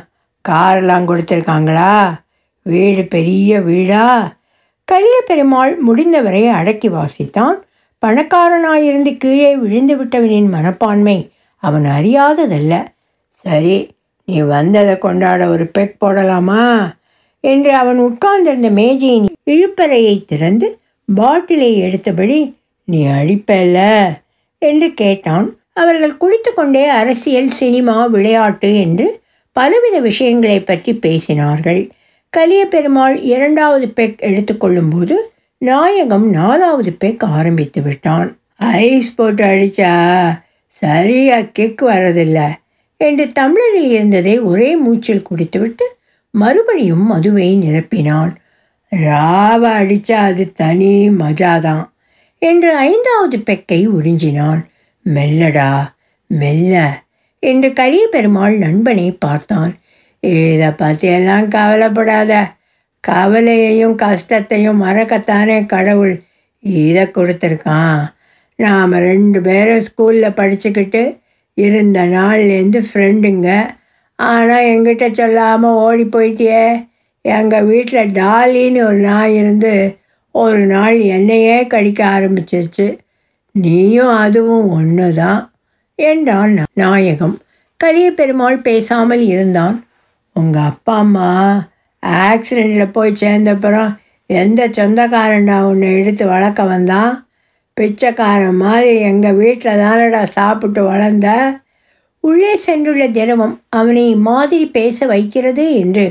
காரெல்லாம் 0.49 1.06
கொடுத்துருக்காங்களா? 1.06 2.19
வீடு 2.62 3.06
பெரிய 3.06 3.62
வீடா? 3.62 4.36
கரிய 4.84 5.23
பெருமாள் 5.25 5.78
முடிந்தவரை 5.78 6.47
அடக்கி 6.47 6.89
வாசித்தான். 6.89 7.58
பணக்காரனாயிருந்து 8.06 9.17
கீழே 9.17 9.56
விழுந்து 9.56 9.95
விட்டவனின் 9.95 10.49
மனப்பான்மை 10.49 11.32
அவன் 11.56 11.86
அறியாததல்ல. 11.86 12.86
சரி 13.32 13.95
நீ 14.25 14.41
வந்ததை 14.41 14.97
கொண்டாட 14.97 15.47
ஒரு 15.47 15.67
பெக் 15.67 16.04
போடலாமா? 16.04 16.95
என்று 17.39 17.75
அவன் 17.75 17.97
உட்கார்ந்திருந்த 17.97 18.69
மேஜையின் 18.69 19.28
இழுப்பறையை 19.45 20.25
திறந்து 20.25 20.80
பாட்டிலை 21.15 21.82
எடுத்தபடி 21.82 22.54
நீ 22.84 23.06
அடிப்பல்ல. 23.06 24.08
என்று 24.60 24.93
கேட்டான். 24.93 25.48
அவர்கள் 25.74 26.17
குளித்துக்கொண்டே 26.17 26.86
அரசியல் 27.02 27.50
சினிமா 27.50 28.06
விளையாட்டு 28.06 28.69
என்று 28.80 29.08
பலவித 29.52 30.00
விஷயங்களை 30.00 30.60
பற்றி 30.62 30.91
பேசினார்கள். 30.93 31.82
கலிய 32.30 32.65
பெருமாள் 32.65 33.15
இரண்டாவது 33.19 33.88
பெக் 33.89 34.19
எடுத்துக்கொள்ளும்போது 34.22 35.15
நாயகம் 35.58 36.30
நாலாவது 36.30 36.91
பெக் 36.93 37.24
ஆரம்பித்து 37.26 37.82
விட்டான். 37.82 38.30
ஐஸ் 38.56 39.15
போட்டு 39.15 39.43
அடிச்சா 39.43 39.93
சரியா 40.67 41.38
கிக் 41.41 41.82
வரதில்லை 41.82 42.50
என்று 42.98 43.26
தமிழரில் 43.28 43.89
இருந்ததை 43.89 44.39
ஒரே 44.39 44.76
மூச்சில் 44.76 45.22
குடித்துவிட்டு 45.22 45.86
மறுபடியும் 46.34 47.06
மதுவை 47.08 47.48
நிரப்பினான். 47.62 48.32
ராவ 48.91 49.84
அடிச்சா 49.84 50.19
அது 50.30 50.54
தனி 50.54 51.10
மஜாதான். 51.10 51.84
என்று 52.41 52.69
ஐந்தாவது 52.88 53.38
பெக்கை 53.49 53.82
உறிஞ்சினான் 53.97 54.62
மெல்லடா 55.06 55.71
மெல்ல 56.30 56.75
என்று 57.43 57.69
கலிய 57.73 58.06
பெருமாள் 58.08 58.56
நண்பனை 58.58 59.06
பார்த்தான். 59.25 59.71
இதை 60.23 60.69
பற்றியெல்லாம் 60.71 61.47
கவலைப்படாத. 61.47 62.32
கவலையையும் 63.04 63.95
கஷ்டத்தையும் 63.95 64.82
மறக்கத்தானே 64.84 65.58
கடவுள் 65.65 66.13
இதை 66.63 67.04
கொடுத்துருக்கான். 67.17 67.99
நாம் 68.60 68.93
ரெண்டு 69.10 69.39
பேரும் 69.41 69.86
ஸ்கூலில் 69.88 70.38
படிச்சுக்கிட்டு 70.39 71.04
இருந்த 71.58 71.99
நாள்லேருந்து 72.15 72.80
ஃப்ரெண்டுங்க 72.88 73.49
ஆனால் 74.19 74.67
எங்கிட்ட 74.73 75.06
சொல்லாமல் 75.12 75.80
ஓடி 75.86 76.06
போயிட்டியே. 76.15 76.65
எங்கள் 77.25 77.67
வீட்டில் 77.71 78.13
டாலின்னு 78.19 78.82
ஒரு 78.89 78.99
நாய் 79.10 79.36
இருந்து 79.36 79.73
ஒரு 80.36 80.65
நாள் 80.65 80.98
என்னையே 81.00 81.68
கடிக்க 81.68 82.02
ஆரம்பிச்சிருச்சு. 82.06 82.88
நீயும் 83.56 84.13
அதுவும் 84.15 84.68
ஒன்று 84.70 85.08
தான் 85.13 85.42
என்றான் 86.00 86.54
நாயகம். 86.74 87.36
கரிய 87.80 88.12
பெருமாள் 88.12 88.60
பேசாமல் 88.60 89.24
இருந்தான். 89.28 89.78
உங்கள் 90.36 90.63
அப்பா 90.63 90.96
அம்மா 90.98 91.30
ஆக்சிடெண்ட்டில் 92.26 92.92
போய் 92.92 93.20
சேர்ந்தப்புறம் 93.22 93.89
எந்த 94.30 94.68
சொந்தக்காரன்டா 94.68 95.58
உன்னை 95.62 95.89
எடுத்து 96.00 96.26
வளர்க்க 96.26 96.63
வந்தான் 96.63 97.12
பிச்சைக்காரன் 97.78 98.56
மாதிரி 98.56 98.94
எங்கள் 99.02 99.34
வீட்டில் 99.34 99.82
தானடா 99.82 100.22
சாப்பிட்டு 100.30 100.82
வளர்ந்த? 100.84 101.28
உள்ளே 102.24 102.54
சென்றுள்ள 102.68 103.04
திரவம் 103.12 103.56
அவனை 103.70 104.15
மாதிரி 104.15 104.65
பேச 104.72 105.06
வைக்கிறது 105.06 105.65
என்று 105.74 106.06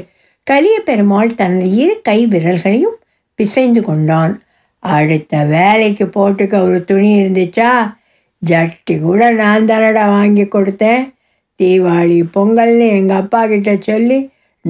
கலிய 0.47 0.77
பெருமாள் 0.81 1.35
தனது 1.35 1.67
இரு 1.75 1.95
கை 2.03 2.19
விரல்களையும் 2.27 2.98
பிசைந்து 3.39 3.83
கொண்டான். 3.83 4.35
அடுத்த 4.79 5.45
வேலைக்கு 5.45 6.05
போட்டுக்க 6.05 6.55
ஒரு 6.63 6.85
துணி 6.85 7.11
இருந்துச்சா? 7.23 7.71
ஜட்டி 8.47 8.95
கூட 9.01 9.31
நான் 9.31 9.65
தானடா 9.65 10.05
வாங்கி 10.09 10.43
கொடுத்தேன். 10.43 11.05
தீபாவளி 11.59 12.19
பொங்கல்னு 12.35 12.89
எங்கள் 12.89 13.17
அப்பா 13.17 13.47
கிட்ட 13.47 13.77
சொல்லி 13.81 14.19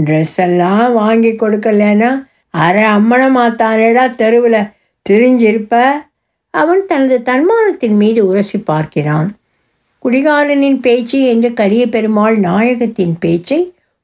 ட்ரெஸ் 0.05 0.37
எல்லாம் 0.37 0.93
வாங்கி 0.93 1.31
கொடுக்கலன்னா 1.33 2.11
அரை 2.51 2.85
அம்மனமாத்தானேடா 2.97 4.05
தெருவில் 4.15 4.61
திரிஞ்சிருப்ப? 5.11 5.75
அவன் 6.55 6.87
தனது 6.87 7.17
தன்மானத்தின் 7.25 7.97
மீது 7.97 8.21
உரசி 8.27 8.59
பார்க்கிறான். 8.61 9.29
குடிகாரனின் 10.05 10.81
பேச்சு 10.81 11.19
என்று 11.25 11.53
கரிய 11.53 11.85
பெருமாள் 11.89 12.37
நாயகத்தின் 12.39 13.17
பேச்சை 13.21 13.61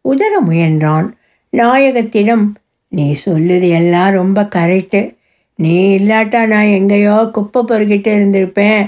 உதர 0.08 0.32
முயன்றான். 0.48 1.08
நாயகத்திடம் 1.52 2.44
நீ 2.94 3.06
சொல்லுது 3.26 3.68
எல்லாம் 3.80 4.10
ரொம்ப 4.10 4.42
கரெக்டு 4.56 5.02
நீ 5.58 5.74
இல்லாட்டா 5.98 6.40
நான் 6.46 6.74
எங்கேயோ 6.78 7.16
குப்பை 7.32 7.60
பொறுக்கிட்டு 7.62 8.10
இருந்திருப்பேன் 8.16 8.84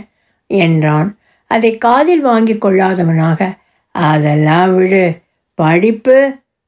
என்றான். 0.51 1.09
அதை 1.51 1.71
காதில் 1.79 2.21
வாங்கி 2.21 2.55
கொள்ளாதவனாக 2.55 3.41
அதெல்லாம் 3.95 4.75
விடு. 4.75 5.05
படிப்பு 5.59 6.17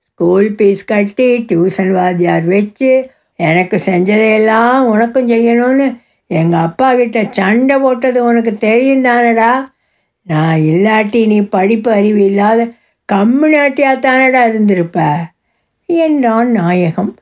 ஸ்கூல் 0.00 0.48
ஃபீஸ் 0.56 0.84
கட்டி 0.84 1.28
டியூஷன் 1.48 1.92
வாத்தியார் 1.92 2.46
வச்சு 2.46 2.90
எனக்கு 3.38 3.76
செஞ்சதையெல்லாம் 3.86 4.78
உனக்கும் 4.92 5.28
செய்யணும்னு 5.28 5.86
எங்கள் 6.30 6.60
அப்பா 6.60 6.88
கிட்ட 6.94 7.18
சண்டை 7.30 7.76
போட்டது 7.78 8.18
உனக்கு 8.24 8.52
தெரியும் 8.58 9.04
தானடா? 9.04 9.52
நான் 10.26 10.58
இல்லாட்டி 10.70 11.20
நீ 11.26 11.38
படிப்பு 11.56 11.90
அறிவு 11.90 12.20
இல்லாத 12.24 12.60
கம்முனாட்டியாக 13.08 14.02
தானடா 14.06 14.40
இருந்திருப்ப? 14.50 14.98
என்றான் 15.88 16.50
நாயகம். 16.50 17.12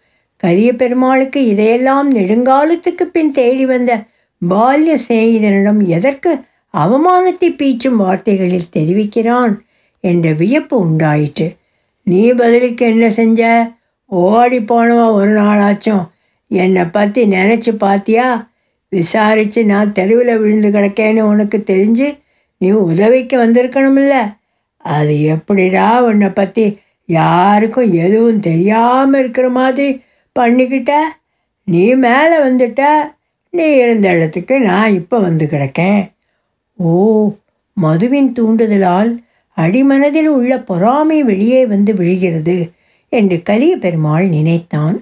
கரிய 0.42 0.70
பெருமாளுக்கு 0.72 1.40
இதையெல்லாம் 1.46 2.08
நெடுங்காலத்துக்கு 2.14 3.04
பின் 3.12 3.32
தேடி 3.32 3.64
வந்த 3.64 3.92
பால்ய 4.42 4.94
சிநேகிதனிடம் 5.08 5.80
எதற்கு 5.86 6.32
அவமானத்தை 6.74 7.48
பீச்சும் 7.60 7.96
வார்த்தைகளில் 7.96 8.72
தெரிவிக்கிறான் 8.76 9.54
என்ற 10.04 10.26
வியப்பு 10.32 10.74
உண்டாயிற்று. 10.78 11.46
நீ 12.06 12.20
பதிலுக்கு 12.32 12.84
என்ன 12.86 13.06
செஞ்ச? 13.10 13.40
ஓடி 14.10 14.58
போனவன் 14.60 15.16
ஒரு 15.18 15.30
நாளாச்சும்? 15.30 16.04
என்னை 16.50 16.84
பற்றி 16.86 17.22
நினச்சி 17.26 17.72
பார்த்தியா 17.84 18.26
விசாரித்து 18.92 19.60
நான் 19.64 19.92
தெருவில் 19.92 20.38
விழுந்து 20.38 20.68
கிடக்கேன்னு 20.70 21.22
உனக்கு 21.22 21.58
தெரிஞ்சு 21.66 22.08
நீ 22.60 22.68
உதவிக்கு 22.90 23.36
வந்திருக்கணுமில்ல? 23.44 24.14
அது 24.84 25.14
எப்படிடா 25.34 25.88
உன்னை 26.00 26.28
பற்றி 26.30 26.64
யாருக்கும் 27.08 27.90
எதுவும் 28.04 28.40
தெரியாமல் 28.40 29.20
இருக்கிற 29.20 29.48
மாதிரி 29.50 29.88
பண்ணிக்கிட்ட 30.36 30.92
நீ 31.64 31.94
மேலே 31.94 32.36
வந்துட்ட 32.36 32.82
நீ 33.50 33.66
இருந்த 33.74 34.06
இடத்துக்கு 34.12 34.60
நான் 34.60 34.94
இப்போ 34.94 35.18
வந்து 35.18 35.44
கிடக்கேன். 35.46 36.02
ஓ 36.78 36.92
மதுவின் 37.82 38.30
தூண்டுதலால் 38.32 39.10
அடிமனதில் 39.56 40.28
உள்ள 40.28 40.52
பொறாமை 40.60 41.22
வெளியே 41.22 41.66
வந்து 41.66 41.94
விழுகிறது 41.94 42.70
என்று 43.08 43.42
கலிய 43.42 43.76
பெருமாள் 43.76 44.26
நினைத்தான். 44.28 44.96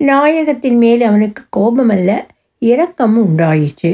நாயகத்தின் 0.00 0.78
மேல் 0.78 1.02
அவனுக்கு 1.02 1.42
கோபமல்ல 1.56 2.10
இரக்கம் 2.58 3.16
உண்டாயிற்று. 3.26 3.92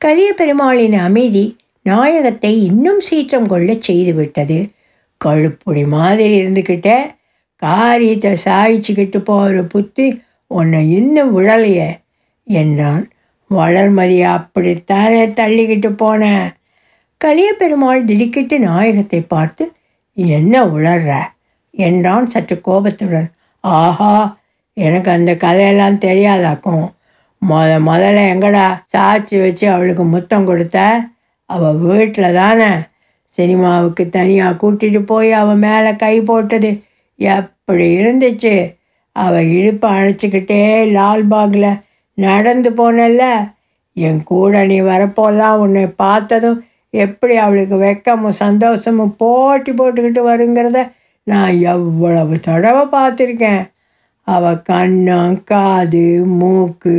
கலிய 0.00 0.32
பெருமாளின் 0.32 0.96
அமைதி 0.98 1.44
நாயகத்தை 1.82 2.64
இன்னும் 2.64 3.00
சீற்றம் 3.00 3.46
கொள்ளச் 3.46 3.90
செய்துவிட்டது. 3.90 4.68
கழுப்புடி 5.24 5.86
மாதிரி 5.86 6.34
இருந்துக்கிட்ட 6.42 6.90
காரியத்தை 7.62 8.32
சாய்ச்சிக்கிட்டு 8.44 9.18
போகிற 9.18 9.62
புத்தி 9.62 10.06
உன்னை 10.58 10.80
இன்னும் 10.94 11.32
விழலையே 11.36 11.90
என்றான். 12.46 13.04
வளர்மதியை 13.50 14.28
அப்படித்தானே 14.36 15.22
தள்ளிக்கிட்டு 15.38 15.90
போனேன் 16.02 16.48
கலிய 17.20 17.48
பெருமாள் 17.52 18.04
திடுக்கிட்டு 18.04 18.56
நாயகத்தை 18.58 19.20
பார்த்து 19.32 19.64
என்ன 20.16 20.54
உளர்ற? 20.66 21.10
என்றான் 21.74 22.26
சற்று 22.26 22.56
கோபத்துடன். 22.60 23.28
ஆஹா 23.64 24.14
எனக்கு 24.76 25.10
அந்த 25.10 25.32
கதையெல்லாம் 25.36 26.02
தெரியாதாக்கும். 26.06 26.86
முத 27.42 27.70
முதல்ல 27.88 28.18
எங்கடா 28.32 28.66
சாட்சி 28.84 29.36
வச்சு 29.40 29.66
அவளுக்கு 29.70 30.04
முத்தம் 30.04 30.46
கொடுத்த? 30.46 30.78
அவள் 31.50 31.78
வீட்டில் 31.84 32.36
தானே. 32.40 32.70
சினிமாவுக்கு 33.38 34.04
தனியாக 34.08 34.58
கூட்டிகிட்டு 34.62 35.00
போய் 35.06 35.30
அவள் 35.32 35.62
மேலே 35.64 35.90
கை 35.96 36.14
போட்டது. 36.20 36.70
எப்படி 37.18 37.86
இருந்துச்சு? 37.98 38.54
அவள் 39.16 39.48
இழுப்பை 39.48 39.88
அழைச்சிக்கிட்டே 39.90 40.60
லால்பாகில் 40.96 41.80
நடந்து 42.18 42.70
போனல்ல. 42.70 43.24
என் 43.96 44.22
கூட 44.24 44.64
நீ 44.64 44.76
வரப்போலாம் 44.80 45.60
உன்னை 45.64 45.86
பார்த்ததும் 45.86 46.58
எப்படி 46.90 47.34
அவளுக்கு 47.36 47.76
வெக்கமும் 47.76 48.40
சந்தோஷமும் 48.44 49.16
போட்டி 49.16 49.72
போட்டுக்கிட்டு 49.72 50.22
வருங்கிறத 50.30 50.80
நான் 51.26 51.58
எவ்வளவு 51.72 52.34
தடவை 52.40 52.84
பார்த்துருக்கேன். 52.94 53.62
அவள் 54.28 54.64
கண்ணம் 54.70 55.36
காது 55.44 56.06
மூக்கு 56.40 56.96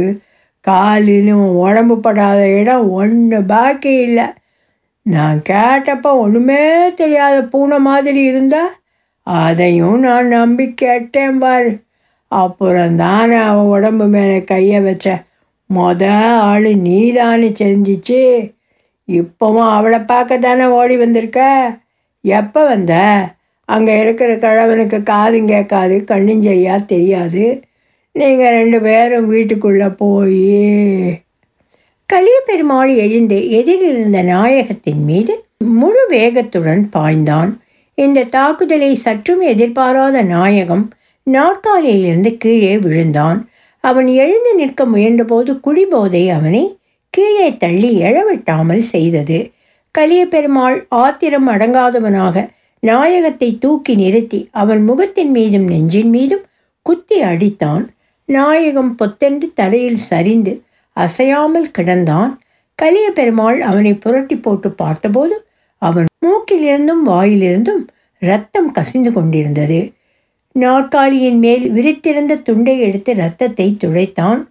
காலுன்னு 0.67 1.36
உடம்பு 1.63 1.95
படாத 1.97 2.41
இடம் 2.60 2.89
ஒன்று 2.99 3.39
பாக்கி 3.43 3.93
இல்லை. 4.08 4.28
நான் 5.06 5.39
கேட்டப்போ 5.49 6.12
ஒன்றுமே 6.23 6.62
தெரியாத 6.93 7.38
பூனை 7.43 7.78
மாதிரி 7.80 8.21
இருந்தா 8.23 8.63
அதையும் 9.28 9.99
நான் 9.99 10.28
நம்பி 10.28 10.65
கேட்டேன் 10.73 11.39
பாரு. 11.39 11.71
அப்புறம் 12.41 12.96
தானே 12.96 13.36
அவன் 13.36 13.72
உடம்பு 13.76 14.06
மேலே 14.08 14.38
கையை 14.43 14.80
வச்ச. 14.80 15.08
மொத 15.69 16.04
ஆள் 16.50 16.67
நீ 16.86 17.00
தானே 17.13 17.50
செஞ்சிச்சு 17.62 18.22
இப்போவும் 19.08 19.69
அவளை 19.69 20.00
பார்க்க 20.00 20.38
தானே 20.38 20.65
ஓடி 20.78 20.96
வந்திருக்க? 20.98 21.39
எப்போ 22.24 22.62
வந்த? 22.65 22.93
அங்கே 23.69 23.93
இருக்கிற 24.00 24.32
கிழவனுக்கு 24.36 24.98
காதும் 25.04 25.48
கேட்காது 25.48 25.96
கண்ணும் 26.04 26.41
சரியா 26.41 26.76
தெரியாது. 26.78 27.43
நீங்கள் 28.15 28.56
ரெண்டு 28.60 28.80
பேரும் 28.82 29.28
வீட்டுக்குள்ளே 29.28 29.89
போய். 30.02 31.22
கலிய 32.10 32.38
பெருமாள் 32.46 32.91
எழுந்து 32.96 33.38
எதிரில் 33.50 33.98
இருந்த 33.98 34.19
நாயகத்தின் 34.24 35.04
மீது 35.04 35.34
முழு 35.80 36.02
வேகத்துடன் 36.10 36.84
பாய்ந்தான். 36.96 37.52
இந்த 37.98 38.28
தாக்குதலை 38.36 38.91
சற்றும் 39.06 39.43
எதிர்பாராத 39.54 40.22
நாயகம் 40.22 40.86
நாற்காலியிலிருந்து 41.28 42.38
கீழே 42.38 42.78
விழுந்தான். 42.78 43.40
அவன் 43.80 44.08
எழுந்து 44.08 44.56
நிற்க 44.56 44.86
முயன்றபோது 44.86 45.52
குடிபோதை 45.66 46.24
அவனை 46.30 46.78
கீழே 47.10 47.58
தள்ளி 47.58 47.92
எழவிட்டாமல் 48.02 48.84
செய்தது. 48.94 49.52
கலிய 49.92 50.26
பெருமாள் 50.26 50.86
ஆத்திரம் 50.90 51.48
அடங்காதவனாக 51.50 52.50
நாயகத்தை 52.80 53.58
தூக்கி 53.58 53.96
நிறுத்தி 53.96 54.50
அவன் 54.52 54.84
முகத்தின் 54.84 55.32
மீதும் 55.32 55.68
நெஞ்சின் 55.68 56.10
மீதும் 56.10 56.46
குத்தி 56.82 57.22
அடித்தான். 57.22 57.88
நாயகம் 58.26 58.96
பொத்தென்று 58.96 59.48
தரையில் 59.54 60.02
சரிந்து 60.12 60.54
அசையாமல் 60.98 61.70
கிடந்தான். 61.78 62.32
கலிய 62.76 63.12
பெருமாள் 63.12 63.62
அவனை 63.62 63.94
புரட்டி 63.94 64.36
போட்டு 64.36 64.72
பார்த்தபோது 64.72 65.36
அவன் 65.78 66.06
மூக்கிலிருந்தும் 66.26 67.04
வாயிலிருந்தும் 67.06 67.88
ரத்தம் 68.22 68.72
கசிந்து 68.72 69.12
கொண்டிருந்தது. 69.12 69.80
நாற்காலியின் 70.56 71.39
மேல் 71.39 71.63
விரித்திருந்த 71.72 72.34
துண்டை 72.42 72.76
எடுத்து 72.80 73.12
ரத்தத்தை 73.13 73.68
துடைத்தான். 73.84 74.42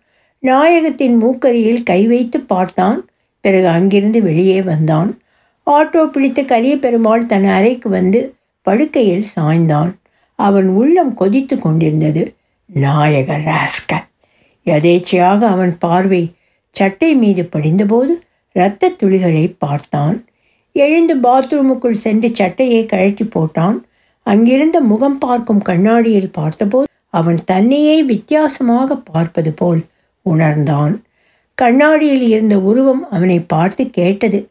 நாயகத்தின் 0.43 1.17
மூக்கரியில் 1.23 1.83
கை 1.83 2.01
வைத்து 2.07 2.39
பார்த்தான். 2.43 2.99
பிறகு 3.45 3.69
அங்கிருந்து 3.69 4.23
வெளியே 4.23 4.63
வந்தான். 4.63 5.11
ஆட்டோ 5.67 6.03
பிடித்த 6.05 6.41
கலிய 6.43 6.75
பெருமாள் 6.77 7.27
தன் 7.27 7.49
அறைக்கு 7.49 7.89
வந்து 7.89 8.21
படுக்கையில் 8.67 9.27
சாய்ந்தான். 9.37 9.91
அவன் 10.39 10.69
உள்ளம் 10.69 11.15
கொதித்து 11.15 11.59
கொண்டிருந்தது. 11.59 12.23
நாயக 12.71 13.37
ராஸ்கல்! 13.47 14.07
எதேச்சையாக 14.67 15.41
அவன் 15.47 15.73
பார்வை 15.79 16.23
சட்டை 16.75 17.11
மீது 17.15 17.43
படிந்தபோது 17.45 18.13
இரத்த 18.57 18.91
துளிகளை 19.01 19.47
பார்த்தான். 19.59 20.17
எழுந்து 20.77 21.15
பாத்ரூமுக்குள் 21.17 22.03
சென்று 22.05 22.29
சட்டையை 22.33 22.83
கழற்றி 22.87 23.25
போட்டான். 23.25 23.79
அங்கிருந்த 24.23 24.81
முகம் 24.81 25.19
பார்க்கும் 25.19 25.61
கண்ணாடியில் 25.61 26.31
பார்த்தபோது 26.31 26.87
அவன் 27.09 27.39
தன்னையே 27.45 28.03
வித்தியாசமாக 28.03 28.97
பார்ப்பது 28.97 29.53
போல் 29.53 29.85
உணர்ந்தான். 30.23 31.03
கண்ணாடியில் 31.55 32.29
இருந்த 32.29 32.61
உருவம் 32.61 33.11
அவனை 33.11 33.41
பார்த்து 33.41 33.91
கேட்டது 33.91 34.49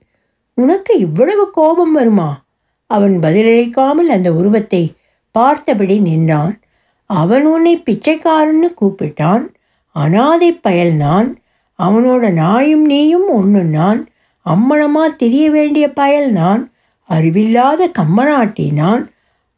உனக்கு 0.53 0.97
இவ்வளவு 0.97 1.51
கோபம் 1.51 1.91
வருமா? 1.91 2.43
அவன் 2.85 3.19
பதிலளிக்காமல் 3.19 4.09
அந்த 4.09 4.33
உருவத்தை 4.33 4.93
பார்த்தபடி 5.31 5.99
நின்றான். 5.99 6.59
அவன் 7.05 7.45
உன்னை 7.45 7.83
பிச்சைக்காரன்னு 7.85 8.73
கூப்பிட்டான். 8.81 9.47
அனாதை 9.91 10.53
பயல் 10.53 10.93
நான். 10.93 11.39
அவனோட 11.83 12.31
நாயும் 12.31 12.85
நீயும் 12.85 13.27
ஒன்று 13.29 13.63
நான். 13.63 14.09
அம்மனமா 14.45 15.15
தெரிய 15.17 15.51
வேண்டிய 15.51 15.93
பயல் 15.93 16.31
நான். 16.31 16.71
அறிவில்லாத 17.05 17.91
கம்மநாட்டி 17.99 18.73
நான். 18.73 19.10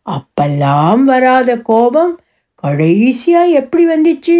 அப்பெல்லாம் 0.09 1.03
வராத 1.03 1.57
கோபம் 1.57 2.19
கடைசியாக 2.55 3.55
எப்படி 3.59 3.83
வந்துச்சு? 3.87 4.37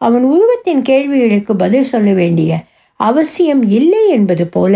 அவன் 0.00 0.24
உருவத்தின் 0.24 0.82
கேள்விகளுக்கு 0.82 1.56
பதில் 1.56 1.82
சொல்ல 1.82 2.12
வேண்டிய 2.12 2.60
அவசியம் 3.00 3.62
இல்லை 3.68 4.02
என்பது 4.08 4.46
போல 4.46 4.74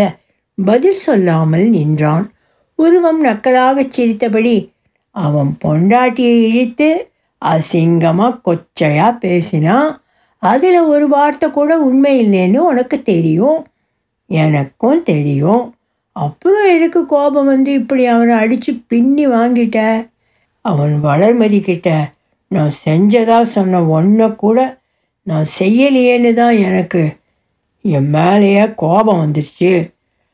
பதில் 0.65 0.99
சொல்லாமல் 1.05 1.67
நின்றான். 1.69 2.25
உருவம் 2.79 3.25
நக்கலாகச் 3.25 3.89
சிரித்தபடி 3.89 4.71
அவன் 5.15 5.57
பொண்டாட்டியை 5.65 6.37
இழுத்து 6.49 6.89
அசிங்கமாக 7.45 8.39
கொச்சையாக 8.45 9.19
பேசினா 9.23 9.77
அதில் 10.43 10.79
ஒரு 10.93 11.07
வார்த்தை 11.07 11.51
கூட 11.51 11.77
உண்மை 11.79 12.13
இல்லைன்னு 12.23 12.57
உனக்கு 12.57 13.01
தெரியும். 13.01 13.59
எனக்கும் 14.27 15.03
தெரியும். 15.03 15.63
அப்புறம் 16.13 16.75
எதுக்கு 16.75 17.05
கோபம் 17.05 17.45
வந்து 17.45 17.71
இப்படி 17.73 18.05
அவனை 18.05 18.35
அடித்து 18.35 18.73
பின்னி 18.87 19.27
வாங்கிட்ட? 19.27 20.09
அவன் 20.61 21.03
வளர்மதி 21.03 21.61
கிட்ட 21.61 22.13
நான் 22.47 22.71
செஞ்சதாக 22.85 23.41
சொன்ன 23.41 23.83
ஒன்றை 23.85 24.35
கூட 24.35 24.59
நான் 25.23 25.45
செய்யலையேன்னு 25.59 26.33
தான் 26.33 26.57
எனக்கு 26.57 27.15
என் 27.81 28.09
மேலேயே 28.09 28.73
கோபம் 28.75 29.21
வந்துருச்சு. 29.23 29.91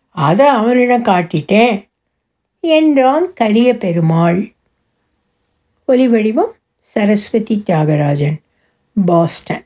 அதை 0.09 0.47
அவனிடம் 0.47 1.05
காட்டிட்டேன் 1.05 1.87
என்றான் 2.59 3.33
கரிய 3.33 3.77
பெருமாள். 3.77 4.51
ஒலிவடிவம் 5.87 6.53
சரஸ்வதி 6.77 7.63
தியாகராஜன் 7.65 8.37
பாஸ்டன். 9.05 9.65